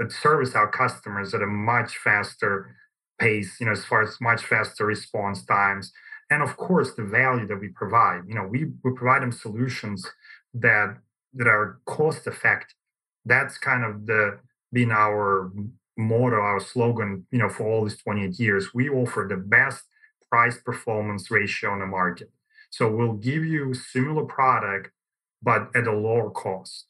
[0.00, 2.76] uh, service our customers at a much faster
[3.18, 3.58] pace.
[3.60, 5.92] You know, as far as much faster response times
[6.30, 10.06] and of course the value that we provide you know we, we provide them solutions
[10.54, 10.96] that
[11.34, 12.76] that are cost effective
[13.24, 14.38] that's kind of the
[14.72, 15.50] been our
[15.96, 19.84] motto our slogan you know for all these 28 years we offer the best
[20.30, 22.30] price performance ratio on the market
[22.70, 24.90] so we'll give you similar product
[25.42, 26.86] but at a lower cost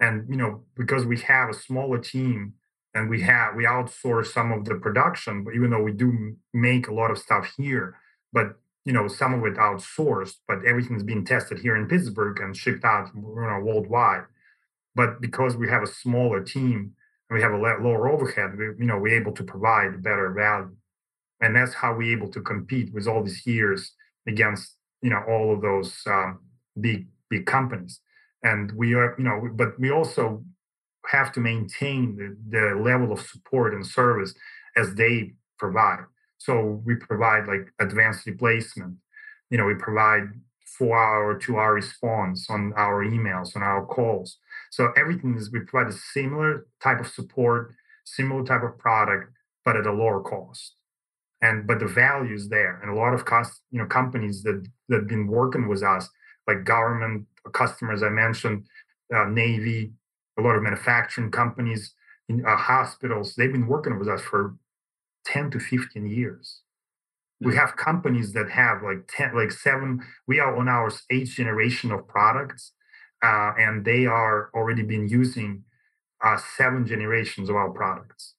[0.00, 2.54] and you know because we have a smaller team
[2.94, 6.88] and we have we outsource some of the production but even though we do make
[6.88, 7.96] a lot of stuff here
[8.32, 12.56] but you know, some of it outsourced, but everything's being tested here in Pittsburgh and
[12.56, 14.24] shipped out you know, worldwide.
[14.94, 16.94] But because we have a smaller team
[17.32, 20.76] and we have a lower overhead, we, you know, we're able to provide better value.
[21.40, 23.92] And that's how we're able to compete with all these years
[24.28, 26.40] against, you know, all of those um,
[26.78, 28.00] big, big companies.
[28.42, 30.44] And we are, you know, but we also
[31.06, 34.34] have to maintain the, the level of support and service
[34.76, 36.04] as they provide.
[36.36, 38.96] So we provide like advanced replacement.
[39.48, 40.24] You know, we provide
[40.66, 44.36] four hour, two hour response on our emails, on our calls.
[44.72, 47.74] So everything is we provide a similar type of support,
[48.06, 49.30] similar type of product,
[49.66, 50.76] but at a lower cost.
[51.42, 52.80] And but the value is there.
[52.82, 56.08] And a lot of cost, you know, companies that that have been working with us,
[56.48, 58.64] like government customers I mentioned,
[59.14, 59.92] uh, Navy,
[60.38, 61.94] a lot of manufacturing companies,
[62.30, 64.56] in, uh, hospitals, they've been working with us for
[65.26, 66.62] 10 to 15 years
[67.40, 71.90] we have companies that have like 10 like seven we are on our eighth generation
[71.92, 72.72] of products
[73.22, 75.64] uh, and they are already been using
[76.24, 78.34] uh, seven generations of our products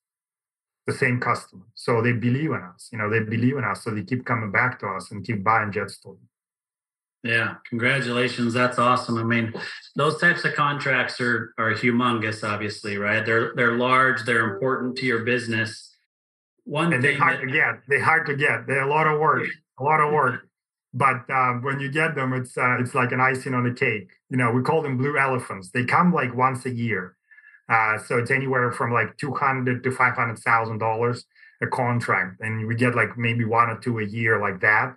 [0.88, 3.92] the same customer so they believe in us you know they believe in us so
[3.92, 6.18] they keep coming back to us and keep buying JetStor
[7.24, 9.54] yeah congratulations that's awesome i mean
[9.96, 15.06] those types of contracts are are humongous obviously right they're they're large they're important to
[15.06, 15.94] your business
[16.66, 17.82] one and they're hard that, to get.
[17.88, 18.68] They're hard to get.
[18.68, 19.48] They're a lot of work.
[19.80, 20.48] A lot of work.
[20.94, 24.10] But uh, when you get them, it's uh, it's like an icing on the cake.
[24.30, 25.72] You know, we call them blue elephants.
[25.72, 27.16] They come like once a year,
[27.70, 31.26] uh, so it's anywhere from like two hundred to five hundred thousand dollars
[31.62, 34.96] a contract, and we get like maybe one or two a year like that.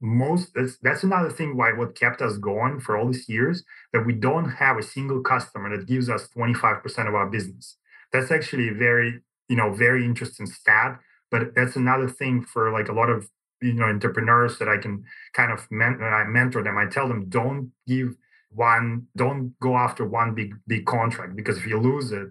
[0.00, 4.06] Most that's that's another thing why what kept us going for all these years that
[4.06, 7.76] we don't have a single customer that gives us twenty five percent of our business.
[8.12, 12.88] That's actually a very you know very interesting stat but that's another thing for like
[12.88, 13.28] a lot of
[13.62, 15.04] you know entrepreneurs that I can
[15.34, 16.78] kind of men- I mentor them.
[16.78, 18.14] I tell them don't give
[18.50, 22.28] one, don't go after one big big contract because if you lose it,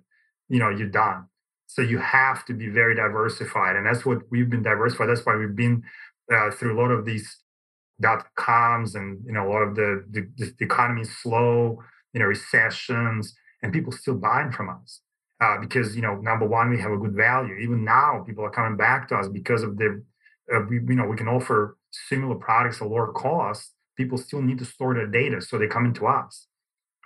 [0.49, 1.25] you know you're done.
[1.67, 5.07] So you have to be very diversified, and that's what we've been diversified.
[5.09, 5.83] That's why we've been
[6.33, 7.37] uh, through a lot of these
[7.99, 11.79] dot coms and you know a lot of the, the the economy is slow,
[12.13, 15.01] you know recessions, and people still buying from us.
[15.41, 18.49] Uh, because you know number one we have a good value even now people are
[18.49, 20.03] coming back to us because of the
[20.53, 24.59] uh, we, you know we can offer similar products at lower cost people still need
[24.59, 26.47] to store their data so they come into us.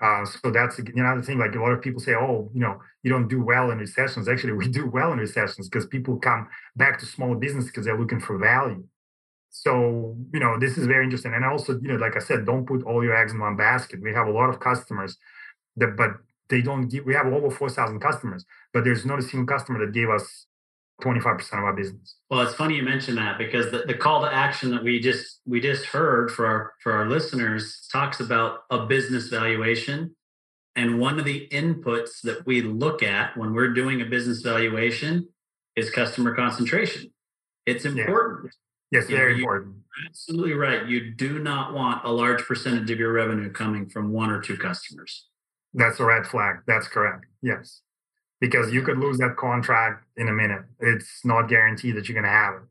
[0.02, 3.10] Uh, so that's another thing like a lot of people say oh you know you
[3.10, 4.28] don't do well in recessions.
[4.28, 8.00] Actually we do well in recessions because people come back to small business because they're
[8.00, 8.84] looking for value.
[9.52, 11.34] So you know this is very interesting.
[11.34, 14.02] And also you know like i said don't put all your eggs in one basket.
[14.02, 15.18] We have a lot of customers
[15.78, 16.12] that but
[16.50, 19.94] they don't give we have over 4000 customers but there's not a single customer that
[19.94, 20.48] gave us
[21.02, 22.16] 25% of our business.
[22.30, 25.42] Well, it's funny you mention that because the, the call to action that we just
[25.46, 30.16] we just heard for our for our listeners talks about a business valuation.
[30.76, 35.28] And one of the inputs that we look at when we're doing a business valuation
[35.76, 37.12] is customer concentration.
[37.66, 38.54] It's important.
[38.92, 39.00] Yeah.
[39.00, 39.76] Yes, very important.
[40.08, 40.86] Absolutely right.
[40.86, 44.58] You do not want a large percentage of your revenue coming from one or two
[44.58, 45.28] customers.
[45.74, 46.58] That's a red flag.
[46.68, 47.26] That's correct.
[47.42, 47.82] Yes
[48.42, 50.64] because you could lose that contract in a minute.
[50.80, 52.62] It's not guaranteed that you're going to have it.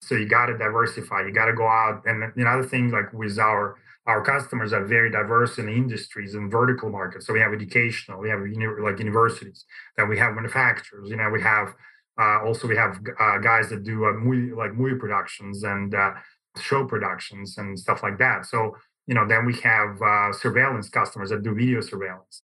[0.00, 1.26] So you got to diversify.
[1.26, 2.02] You got to go out.
[2.06, 6.88] And another thing, like with our our customers are very diverse in industries and vertical
[6.88, 7.26] markets.
[7.26, 8.40] So we have educational, we have
[8.80, 9.66] like universities,
[9.98, 11.10] that we have manufacturers.
[11.10, 11.74] You know, we have
[12.18, 16.12] uh, also we have uh, guys that do uh, movie, like movie productions and uh,
[16.58, 18.46] show productions and stuff like that.
[18.46, 22.42] So you know, then we have uh, surveillance customers that do video surveillance.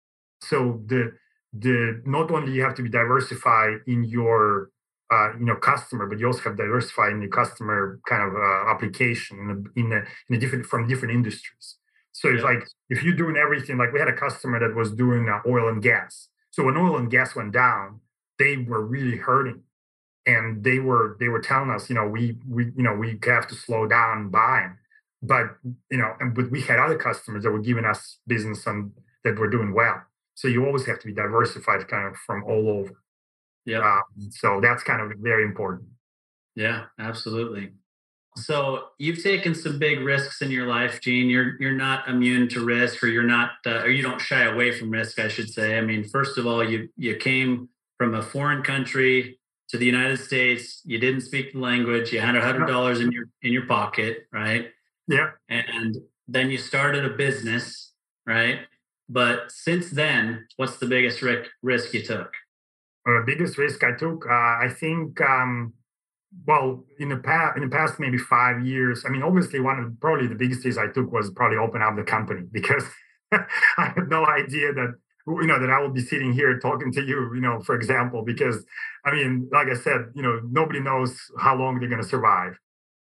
[0.42, 1.14] So the
[1.54, 4.72] the not only you have to be diversified in your
[5.12, 8.70] uh, you know customer, but you also have diversified in your customer kind of uh,
[8.72, 11.78] application in a, in a, in a different from different industries.
[12.12, 15.30] So it's like if you're doing everything, like we had a customer that was doing
[15.30, 16.30] uh, oil and gas.
[16.52, 18.02] So when oil and gas went down,
[18.40, 19.62] they were really hurting,
[20.26, 23.48] and they were they were telling us, you know, we we you know we have
[23.48, 24.78] to slow down buying.
[25.22, 25.58] But
[25.92, 28.92] you know, and but we had other customers that were giving us business and
[29.24, 30.04] that were doing well.
[30.38, 33.02] So you always have to be diversified kind of from all over.
[33.66, 33.80] Yeah.
[33.80, 35.90] Um, so that's kind of very important.
[36.56, 37.72] Yeah, absolutely.
[38.36, 41.28] So you've taken some big risks in your life, Gene.
[41.28, 44.78] You're you're not immune to risk, or you're not, uh, or you don't shy away
[44.78, 45.76] from risk, I should say.
[45.76, 50.20] I mean, first of all, you you came from a foreign country to the United
[50.20, 50.82] States.
[50.86, 52.14] You didn't speak the language.
[52.14, 54.68] You had a hundred dollars in your in your pocket, right?
[55.08, 55.32] Yeah.
[55.50, 57.92] And then you started a business,
[58.28, 58.60] right?
[59.10, 62.32] But since then, what's the biggest risk risk you took?
[63.08, 65.22] Uh, biggest risk I took, uh, I think.
[65.22, 65.74] Um,
[66.46, 69.04] well, in the past, in the past maybe five years.
[69.06, 71.96] I mean, obviously, one of probably the biggest risks I took was probably open up
[71.96, 72.84] the company because
[73.32, 73.46] I
[73.78, 74.96] had no idea that
[75.28, 77.34] you know that I will be sitting here talking to you.
[77.34, 78.66] You know, for example, because
[79.06, 82.58] I mean, like I said, you know, nobody knows how long they're going to survive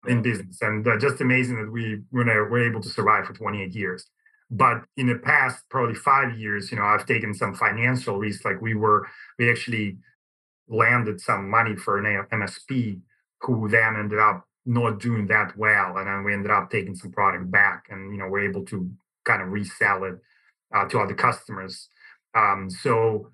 [0.06, 4.10] in business, and uh, just amazing that we were able to survive for 28 years.
[4.50, 8.44] But in the past, probably five years, you know, I've taken some financial risks.
[8.44, 9.98] Like we were, we actually
[10.68, 13.00] landed some money for an MSP
[13.40, 15.96] who then ended up not doing that well.
[15.96, 18.90] And then we ended up taking some product back and, you know, we're able to
[19.24, 20.14] kind of resell it
[20.74, 21.88] uh, to other customers.
[22.34, 23.32] Um, so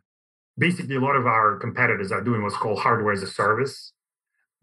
[0.58, 3.92] basically, a lot of our competitors are doing what's called hardware as a service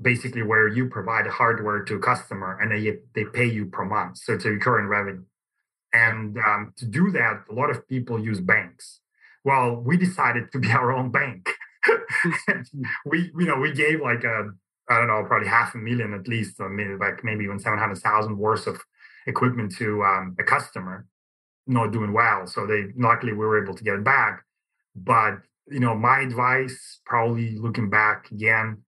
[0.02, 4.18] basically where you provide hardware to a customer and they, they pay you per month.
[4.18, 5.24] So it's a recurring revenue.
[5.94, 9.00] And um, to do that, a lot of people use banks.
[9.44, 11.50] Well, we decided to be our own bank.
[13.06, 14.52] we, you know, we gave like a,
[14.90, 18.38] I don't know, probably half a million at least, or maybe like maybe even 700,000
[18.38, 18.80] worth of
[19.26, 21.06] equipment to um, a customer
[21.68, 22.48] not doing well.
[22.48, 24.44] So they, luckily we were able to get it back.
[24.96, 28.84] But, you know, my advice, probably looking back again,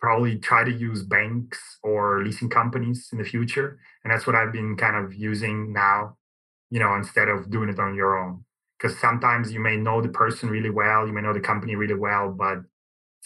[0.00, 3.78] probably try to use banks or leasing companies in the future.
[4.04, 6.16] And that's what I've been kind of using now
[6.70, 8.44] you know, instead of doing it on your own.
[8.78, 11.94] Because sometimes you may know the person really well, you may know the company really
[11.94, 12.58] well, but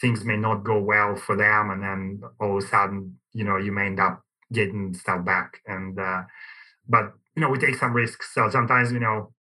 [0.01, 1.71] things may not go well for them.
[1.71, 4.23] And then all of a sudden, you know, you may end up
[4.53, 5.61] getting stuff back.
[5.67, 6.23] And uh,
[6.89, 8.35] but you know we take some risks.
[8.35, 9.33] So sometimes you know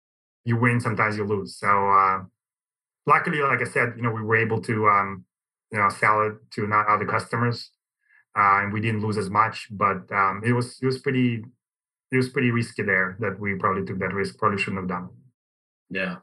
[0.46, 1.58] you win, sometimes you lose.
[1.60, 2.22] So uh,
[3.06, 5.26] luckily, like I said, you know we were able to um,
[5.72, 7.72] you know sell it to not other customers,
[8.38, 9.68] uh, and we didn't lose as much.
[9.72, 11.44] But um, it was it was pretty
[12.12, 14.38] it was pretty risky there that we probably took that risk.
[14.38, 15.10] Probably shouldn't have done.
[15.90, 16.18] Yeah,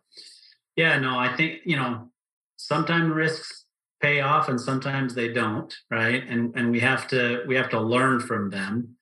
[0.76, 0.98] yeah.
[0.98, 2.08] No, I think you know
[2.56, 3.66] sometimes risks
[4.00, 7.80] pay off and sometimes they don't right and and we have to we have to
[7.80, 8.96] learn from them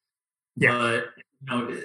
[0.56, 0.72] yeah.
[0.72, 1.80] but you know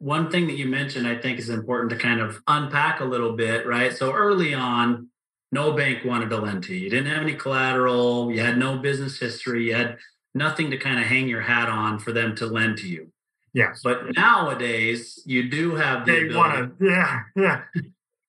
[0.00, 3.32] one thing that you mentioned i think is important to kind of unpack a little
[3.32, 5.08] bit right so early on
[5.52, 8.76] no bank wanted to lend to you you didn't have any collateral you had no
[8.76, 9.96] business history you had
[10.34, 13.10] nothing to kind of hang your hat on for them to lend to you
[13.52, 17.62] yes but nowadays you do have the they ability, wanna, yeah yeah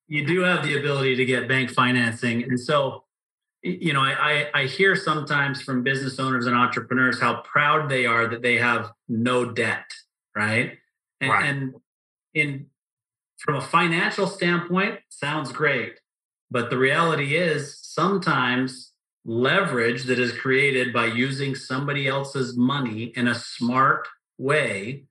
[0.07, 3.03] you do have the ability to get bank financing and so
[3.61, 8.27] you know, I, I hear sometimes from business owners and entrepreneurs how proud they are
[8.27, 9.91] that they have no debt,
[10.35, 10.77] right?
[11.19, 11.45] And, right.
[11.45, 11.73] and
[12.33, 12.67] in
[13.37, 15.99] from a financial standpoint, sounds great,
[16.51, 18.91] but the reality is sometimes
[19.25, 24.07] leverage that is created by using somebody else's money in a smart
[24.37, 25.05] way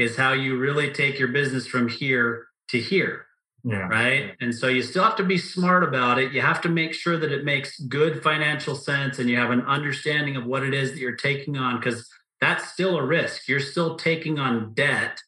[0.00, 3.26] is how you really take your business from here to here.
[3.62, 3.88] Yeah.
[3.88, 4.36] Right.
[4.40, 6.32] And so you still have to be smart about it.
[6.32, 9.60] You have to make sure that it makes good financial sense and you have an
[9.62, 12.08] understanding of what it is that you're taking on because
[12.40, 13.48] that's still a risk.
[13.48, 15.20] You're still taking on debt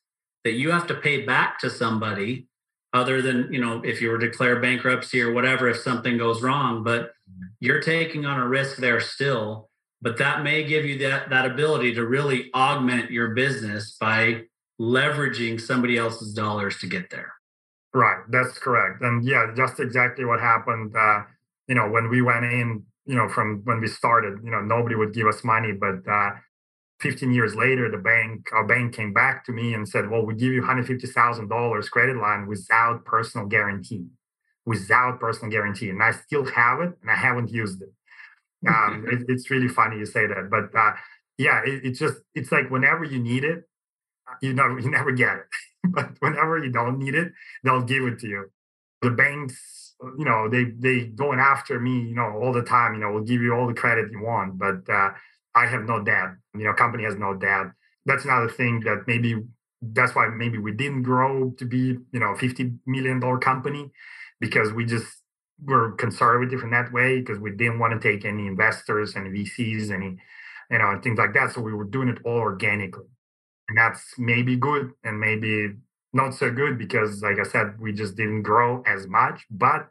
[0.45, 2.49] that you have to pay back to somebody
[2.95, 6.43] other than, you know, if you were to declare bankruptcy or whatever, if something goes
[6.43, 7.45] wrong, but mm-hmm.
[7.61, 9.69] you're taking on a risk there still.
[10.01, 14.45] But that may give you that, that ability to really augment your business by
[14.81, 17.33] leveraging somebody else's dollars to get there.
[17.95, 19.03] Right, that's correct.
[19.03, 20.95] And yeah, just exactly what happened.
[20.97, 21.23] Uh,
[21.69, 24.95] you know, when we went in, you know, from when we started, you know, nobody
[24.95, 25.73] would give us money.
[25.73, 26.31] But uh,
[27.01, 30.35] 15 years later, the bank, our bank came back to me and said, well, we
[30.35, 34.07] give you $150,000 credit line without personal guarantee,
[34.65, 35.91] without personal guarantee.
[35.91, 37.91] And I still have it and I haven't used it.
[38.69, 40.49] Um, it it's really funny you say that.
[40.49, 40.93] But uh,
[41.37, 43.65] yeah, it, it's just, it's like whenever you need it,
[44.41, 45.47] you know, you never get it.
[45.91, 47.33] but whenever you don't need it,
[47.65, 48.51] they'll give it to you.
[49.03, 52.95] The banks, you know, they they going after me, you know, all the time.
[52.95, 55.11] You know, will give you all the credit you want, but uh,
[55.55, 56.31] I have no debt.
[56.55, 57.67] You know, company has no debt.
[58.07, 59.37] That's another thing that maybe
[59.81, 63.91] that's why maybe we didn't grow to be, you know, fifty million dollar company
[64.41, 65.07] because we just
[65.65, 69.91] were conservative in that way because we didn't want to take any investors, any VCs,
[69.91, 70.17] any,
[70.71, 71.53] you know, and things like that.
[71.53, 73.07] So we were doing it all organically.
[73.73, 75.71] And that's maybe good and maybe
[76.13, 79.89] not so good because, like I said, we just didn't grow as much, but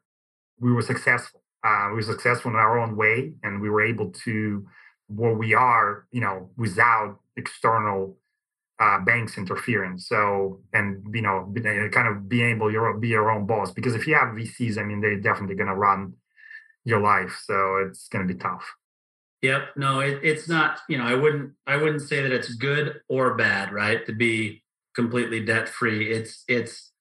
[0.60, 1.42] we were successful.
[1.64, 4.68] Uh, we were successful in our own way, and we were able to
[5.08, 8.18] where we are, you know, without external
[8.80, 10.08] uh, banks interference.
[10.08, 11.52] So, and you know,
[11.92, 13.72] kind of being able to be your own boss.
[13.72, 16.14] Because if you have VCs, I mean, they're definitely going to run
[16.86, 18.76] your life, so it's going to be tough.
[19.42, 19.70] Yep.
[19.76, 23.36] No, it, it's not, you know, I wouldn't I wouldn't say that it's good or
[23.36, 24.06] bad, right?
[24.06, 24.64] To be
[24.96, 26.12] completely debt free.
[26.12, 26.92] It's it's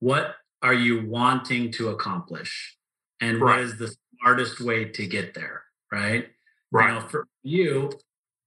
[0.00, 2.76] what are you wanting to accomplish?
[3.20, 3.56] And right.
[3.56, 5.62] what is the smartest way to get there,
[5.92, 6.28] right?
[6.72, 6.88] Right.
[6.88, 7.92] You know, for you,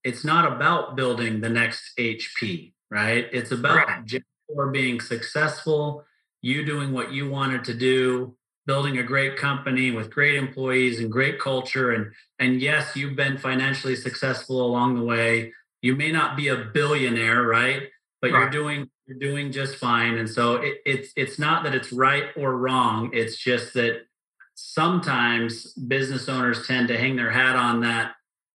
[0.04, 3.28] it's not about building the next HP, right?
[3.32, 4.72] It's about right.
[4.74, 6.04] being successful,
[6.42, 8.36] you doing what you wanted to do,
[8.70, 11.90] building a great company with great employees and great culture.
[11.92, 15.54] And and yes you've been financially successful along the way.
[15.82, 17.90] You may not be a billionaire right?
[18.22, 18.42] But right.
[18.42, 20.20] you're doing you're doing just fine.
[20.20, 23.10] And so it, it's it's not that it's right or wrong.
[23.12, 24.04] It's just that
[24.54, 28.12] sometimes business owners tend to hang their hat on that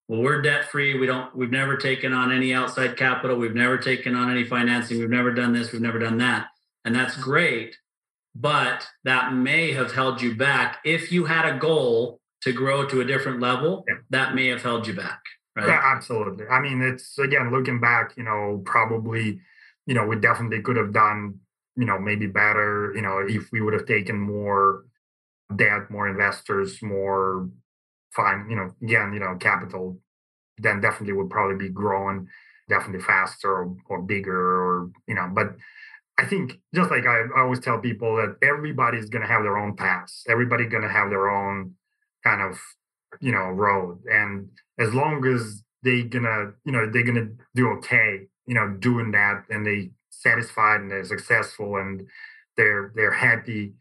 [0.06, 3.36] well we're debt free we don't we've never taken on any outside capital.
[3.36, 5.00] We've never taken on any financing.
[5.00, 5.72] We've never done this.
[5.72, 6.46] We've never done that.
[6.84, 7.74] And that's great
[8.34, 10.78] but that may have held you back.
[10.84, 13.94] If you had a goal to grow to a different level, yeah.
[14.10, 15.20] that may have held you back.
[15.56, 15.68] Right.
[15.68, 16.46] Yeah, absolutely.
[16.48, 19.40] I mean, it's again looking back, you know, probably,
[19.86, 21.38] you know, we definitely could have done,
[21.76, 24.84] you know, maybe better, you know, if we would have taken more
[25.54, 27.48] debt, more investors, more
[28.16, 29.98] fine, you know, again, you know, capital,
[30.58, 32.28] then definitely would probably be growing
[32.68, 35.54] definitely faster or, or bigger or, you know, but
[36.18, 39.58] I think just like I, I always tell people that everybody's going to have their
[39.58, 40.24] own paths.
[40.28, 41.74] Everybody's going to have their own
[42.22, 42.58] kind of,
[43.20, 43.98] you know, road.
[44.10, 44.48] And
[44.78, 49.44] as long as they're gonna, you know, they're gonna do okay, you know, doing that,
[49.50, 52.06] and they satisfied and they're successful and
[52.56, 53.74] they're they're happy.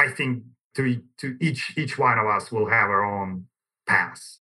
[0.00, 0.44] I think
[0.76, 3.46] to to each each one of us will have our own
[3.86, 4.40] paths.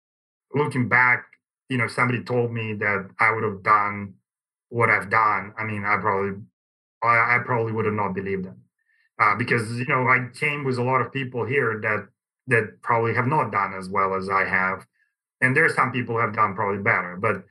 [0.54, 1.24] Looking back,
[1.68, 4.14] you know, somebody told me that I would have done
[4.70, 6.42] what I've done, I mean, I probably,
[7.04, 8.62] I, I probably would have not believed them.
[9.20, 12.08] Uh, because you know I came with a lot of people here that
[12.48, 14.86] that probably have not done as well as I have,
[15.40, 17.44] and there are some people who have done probably better, but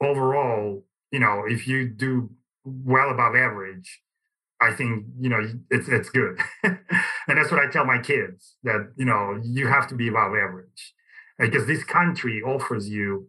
[0.00, 2.30] overall, you know, if you do
[2.64, 4.00] well above average,
[4.60, 5.40] I think you know
[5.70, 6.78] it's it's good, and
[7.28, 10.94] that's what I tell my kids that you know you have to be above average,
[11.38, 13.28] because this country offers you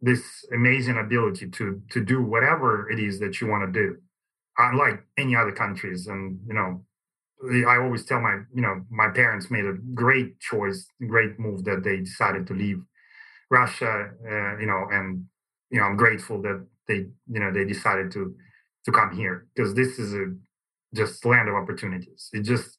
[0.00, 3.96] this amazing ability to to do whatever it is that you want to do
[4.58, 6.82] unlike any other countries and you know
[7.68, 11.82] i always tell my you know my parents made a great choice great move that
[11.84, 12.80] they decided to leave
[13.50, 15.24] russia uh, you know and
[15.70, 18.34] you know i'm grateful that they you know they decided to
[18.84, 20.26] to come here because this is a
[20.94, 22.30] just land of opportunities.
[22.32, 22.78] It just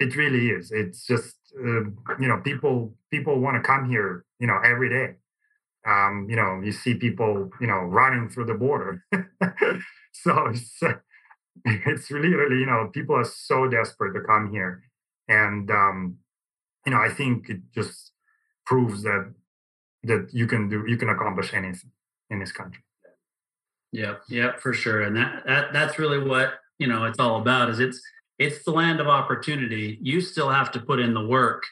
[0.00, 0.72] it really is.
[0.72, 1.84] It's just uh,
[2.20, 5.14] you know people people want to come here you know every day.
[5.86, 9.04] Um, you know, you see people, you know, running through the border.
[10.22, 10.80] so it's,
[11.64, 14.82] it's really, really, you know, people are so desperate to come here.
[15.28, 16.18] And, um,
[16.86, 18.12] you know, I think it just
[18.64, 19.34] proves that,
[20.04, 21.90] that you can do, you can accomplish anything
[22.30, 22.82] in this country.
[23.92, 25.02] Yeah, yeah, for sure.
[25.02, 28.00] And that, that, that's really what, you know, it's all about is it's,
[28.38, 29.98] it's the land of opportunity.
[30.00, 31.64] You still have to put in the work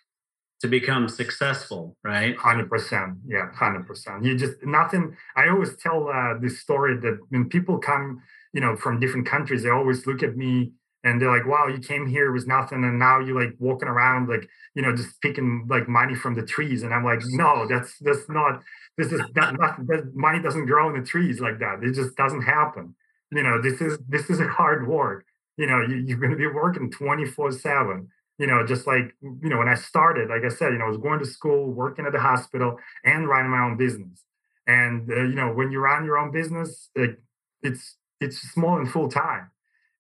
[0.61, 2.37] to become successful, right?
[2.37, 4.25] Hundred percent, yeah, hundred percent.
[4.25, 5.17] You just nothing.
[5.37, 9.63] I always tell uh, this story that when people come, you know, from different countries,
[9.63, 10.73] they always look at me
[11.05, 14.29] and they're like, "Wow, you came here with nothing, and now you're like walking around
[14.29, 17.99] like, you know, just picking like money from the trees." And I'm like, "No, that's
[18.01, 18.63] that's not.
[18.97, 21.83] This is not that money doesn't grow in the trees like that.
[21.83, 22.95] It just doesn't happen.
[23.31, 25.27] You know, this is this is a hard work.
[25.59, 29.49] You know, you, you're going to be working 24 seven." You know, just like, you
[29.49, 32.07] know, when I started, like I said, you know, I was going to school, working
[32.07, 34.25] at the hospital, and running my own business.
[34.67, 37.19] And, uh, you know, when you run your own business, like,
[37.63, 39.51] it's, it's small and full time.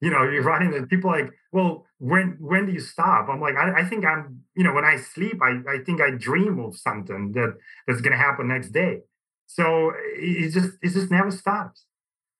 [0.01, 3.28] You know, you're running and people like, well, when when do you stop?
[3.30, 6.11] I'm like, I, I think I'm, you know, when I sleep, I, I think I
[6.11, 7.55] dream of something that
[7.87, 9.01] that's gonna happen next day.
[9.47, 11.87] So it just it just never stops.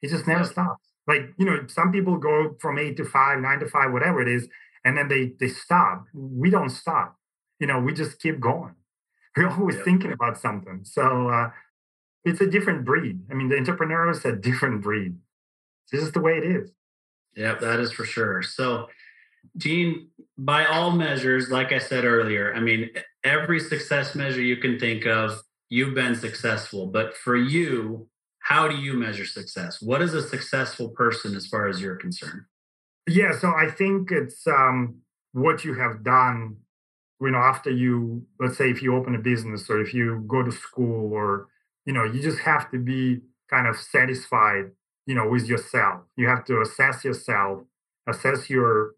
[0.03, 0.85] It just never stops.
[1.07, 4.29] Like, you know, some people go from eight to five, nine to five, whatever it
[4.29, 4.49] is,
[4.87, 6.07] and then they they stop.
[6.15, 7.17] We don't stop.
[7.59, 8.77] You know, we just keep going.
[9.37, 10.81] We're always thinking about something.
[10.85, 11.51] So uh,
[12.25, 13.21] it's a different breed.
[13.31, 15.17] I mean, the entrepreneur is a different breed.
[15.91, 16.71] This is the way it is.
[17.37, 18.43] Yep, that is for sure.
[18.43, 18.87] So,
[19.59, 20.09] Gene,
[20.39, 22.91] by all measures, like I said earlier, I mean,
[23.25, 26.87] every success measure you can think of, you've been successful.
[26.87, 28.09] But for you,
[28.39, 29.83] how do you measure success?
[29.83, 32.43] What is a successful person as far as you're concerned?
[33.09, 34.97] Yeah, so I think it's um,
[35.33, 36.57] what you have done.
[37.21, 40.43] You know, after you, let's say, if you open a business or if you go
[40.43, 41.49] to school, or
[41.87, 44.73] you know, you just have to be kind of satisfied,
[45.07, 46.03] you know, with yourself.
[46.17, 47.63] You have to assess yourself,
[48.09, 48.93] assess your,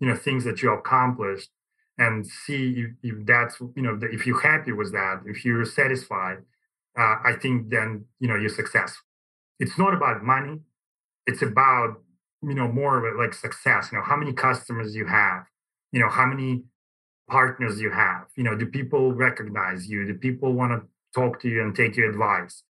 [0.00, 1.50] you know, things that you accomplished,
[1.98, 6.38] and see if, if that's, you know, if you're happy with that, if you're satisfied.
[6.98, 9.04] Uh, I think then you know you're successful.
[9.60, 10.60] It's not about money.
[11.26, 12.02] It's about
[12.42, 15.44] you know more of it like success you know how many customers you have
[15.92, 16.62] you know how many
[17.28, 20.06] partners you have you know do people recognize you?
[20.06, 20.86] Do people want to
[21.18, 22.62] talk to you and take your advice?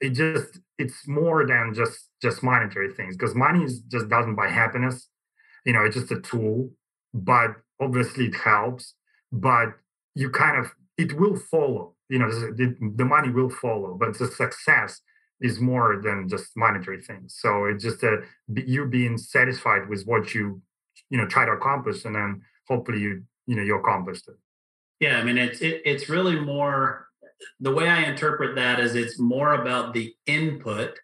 [0.00, 4.48] It just it's more than just just monetary things because money is, just doesn't buy
[4.48, 5.08] happiness
[5.64, 6.70] you know it's just a tool
[7.12, 7.50] but
[7.80, 8.94] obviously it helps
[9.32, 9.68] but
[10.14, 14.26] you kind of it will follow you know the, the money will follow but the
[14.26, 15.00] success
[15.40, 17.36] is more than just monetary things.
[17.38, 18.24] So it's just that
[18.66, 20.60] you being satisfied with what you
[21.10, 24.36] you know try to accomplish, and then hopefully you you know you accomplished it.
[25.00, 27.08] Yeah, I mean it's it, it's really more
[27.60, 30.98] the way I interpret that is it's more about the input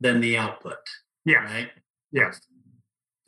[0.00, 0.78] than the output.
[1.24, 1.44] Yeah.
[1.44, 1.70] Right.
[2.10, 2.40] Yes.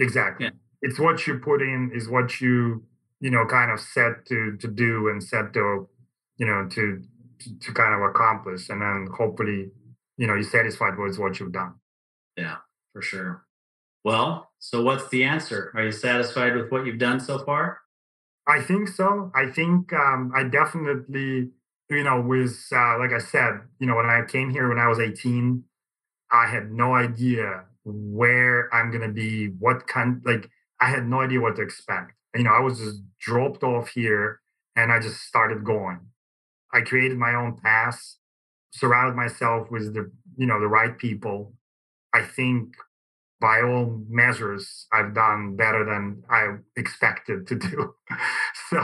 [0.00, 0.46] Exactly.
[0.46, 0.52] Yeah.
[0.82, 2.84] It's what you put in is what you
[3.20, 5.88] you know kind of set to to do and set to
[6.36, 7.02] you know to
[7.60, 9.70] to kind of accomplish, and then hopefully
[10.16, 11.74] you know you're satisfied with what you've done.
[12.36, 12.56] Yeah
[12.92, 13.44] for sure.
[14.04, 15.72] Well so what's the answer?
[15.74, 17.80] Are you satisfied with what you've done so far?
[18.46, 19.30] I think so.
[19.34, 21.50] I think um, i definitely
[21.90, 24.88] you know was uh, like i said you know when i came here when i
[24.88, 25.62] was 18
[26.32, 30.48] i had no idea where i'm going to be what kind like
[30.80, 32.12] i had no idea what to expect.
[32.34, 34.40] You know i was just dropped off here
[34.76, 36.00] and i just started going.
[36.72, 38.16] I created my own path
[38.74, 41.52] surrounded myself with the you know the right people
[42.14, 42.74] i think
[43.40, 47.94] by all measures i've done better than i expected to do
[48.70, 48.78] so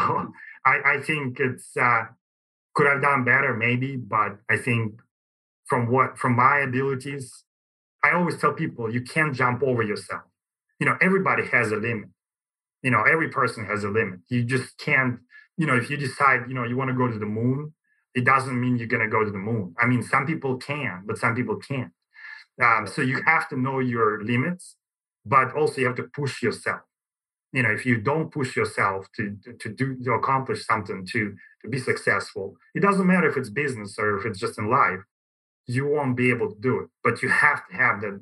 [0.67, 2.05] i i think it's uh
[2.75, 4.95] could have done better maybe but i think
[5.67, 7.45] from what from my abilities
[8.05, 10.23] I always tell people you can't jump over yourself.
[10.81, 12.11] You know, everybody has a limit.
[12.83, 14.21] You know, every person has a limit.
[14.29, 15.21] You just can't,
[15.57, 17.73] you know, if you decide, you know, you want to go to the moon,
[18.15, 19.75] it doesn't mean you're going to go to the moon.
[19.79, 21.93] I mean, some people can, but some people can't.
[22.63, 24.77] Um, so you have to know your limits,
[25.25, 26.81] but also you have to push yourself.
[27.53, 31.69] You know, if you don't push yourself to to do to accomplish something to to
[31.69, 35.01] be successful, it doesn't matter if it's business or if it's just in life,
[35.67, 36.89] you won't be able to do it.
[37.03, 38.21] But you have to have that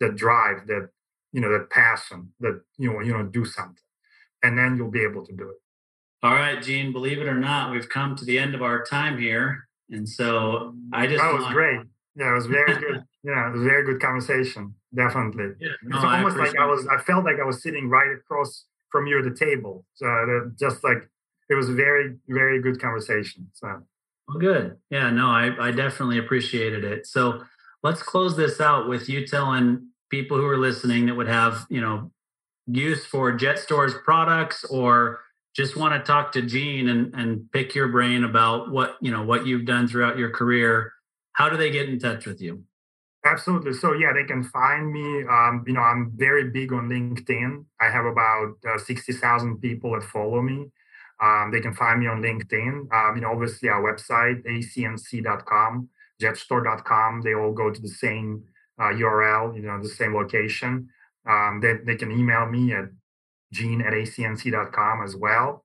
[0.00, 0.88] that drive, that
[1.32, 3.84] you know, that passion, that you know, you know, do something,
[4.42, 5.56] and then you'll be able to do it.
[6.22, 6.92] All right, Gene.
[6.92, 10.74] Believe it or not, we've come to the end of our time here, and so
[10.92, 11.54] I just that was want...
[11.54, 11.80] great.
[12.16, 13.04] Yeah, it was very good.
[13.22, 14.74] yeah, it was very good conversation.
[14.94, 15.54] Definitely.
[15.60, 16.86] Yeah, no, it's almost like I was.
[16.88, 19.86] I felt like I was sitting right across from you at the table.
[19.94, 21.08] So uh, just like
[21.48, 23.48] it was a very, very good conversation.
[23.54, 23.82] So.
[24.28, 24.76] Well, good.
[24.90, 25.10] Yeah.
[25.10, 27.06] No, I I definitely appreciated it.
[27.06, 27.44] So
[27.82, 31.80] let's close this out with you telling people who are listening that would have you
[31.80, 32.10] know
[32.66, 35.20] use for JetStor's products or
[35.54, 39.22] just want to talk to Gene and, and pick your brain about what you know
[39.22, 40.92] what you've done throughout your career
[41.32, 42.64] how do they get in touch with you?
[43.24, 43.72] Absolutely.
[43.72, 45.24] So yeah, they can find me.
[45.24, 47.64] Um, you know, I'm very big on LinkedIn.
[47.80, 50.66] I have about uh, sixty thousand people that follow me.
[51.22, 52.92] Um, they can find me on LinkedIn.
[52.92, 55.88] Um, you know, obviously our website acnc.com,
[56.20, 57.22] jetstor.com.
[57.22, 58.44] They all go to the same
[58.78, 59.54] uh, URL.
[59.54, 60.88] You know, the same location.
[61.26, 62.84] Um, they they can email me at
[63.52, 65.64] gene at acnc.com as well.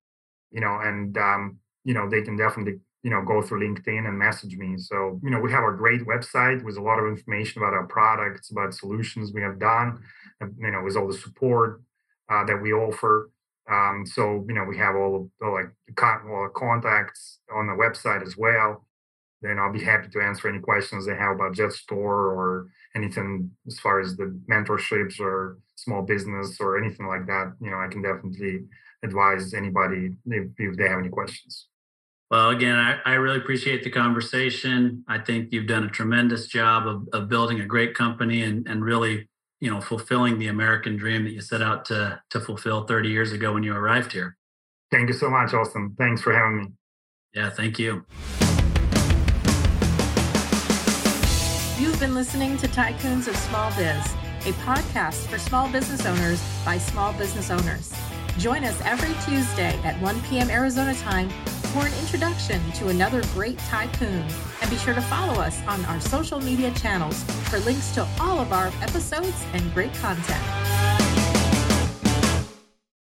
[0.51, 4.17] You know, and um, you know they can definitely you know, go through LinkedIn and
[4.17, 4.79] message me.
[4.79, 7.85] So, you know, we have a great website with a lot of information about our
[7.85, 9.99] products, about solutions we have done,
[10.41, 11.83] you know, with all the support
[12.31, 13.29] uh, that we offer.
[13.69, 15.67] Um, so, you know, we have all of the like
[16.01, 18.87] all the contacts on the website as well.
[19.43, 23.79] Then I'll be happy to answer any questions they have about JetStor or anything as
[23.79, 27.53] far as the mentorships or small business or anything like that.
[27.61, 28.65] You know, I can definitely
[29.03, 31.67] advise anybody if, if they have any questions.
[32.31, 35.05] Well, again, I, I, really appreciate the conversation.
[35.07, 38.83] I think you've done a tremendous job of, of building a great company and, and
[38.83, 39.29] really,
[39.59, 43.31] you know, fulfilling the American dream that you set out to, to fulfill 30 years
[43.31, 44.37] ago when you arrived here.
[44.91, 45.95] Thank you so much, Austin.
[45.99, 46.67] Thanks for having me.
[47.35, 48.05] Yeah, thank you.
[51.77, 54.15] You've been listening to Tycoons of Small Biz,
[54.45, 57.91] a podcast for small business owners by small business owners.
[58.37, 60.51] Join us every Tuesday at 1 p.m.
[60.51, 61.29] Arizona time
[61.73, 64.23] for an introduction to another great tycoon.
[64.61, 68.39] And be sure to follow us on our social media channels for links to all
[68.39, 71.04] of our episodes and great content.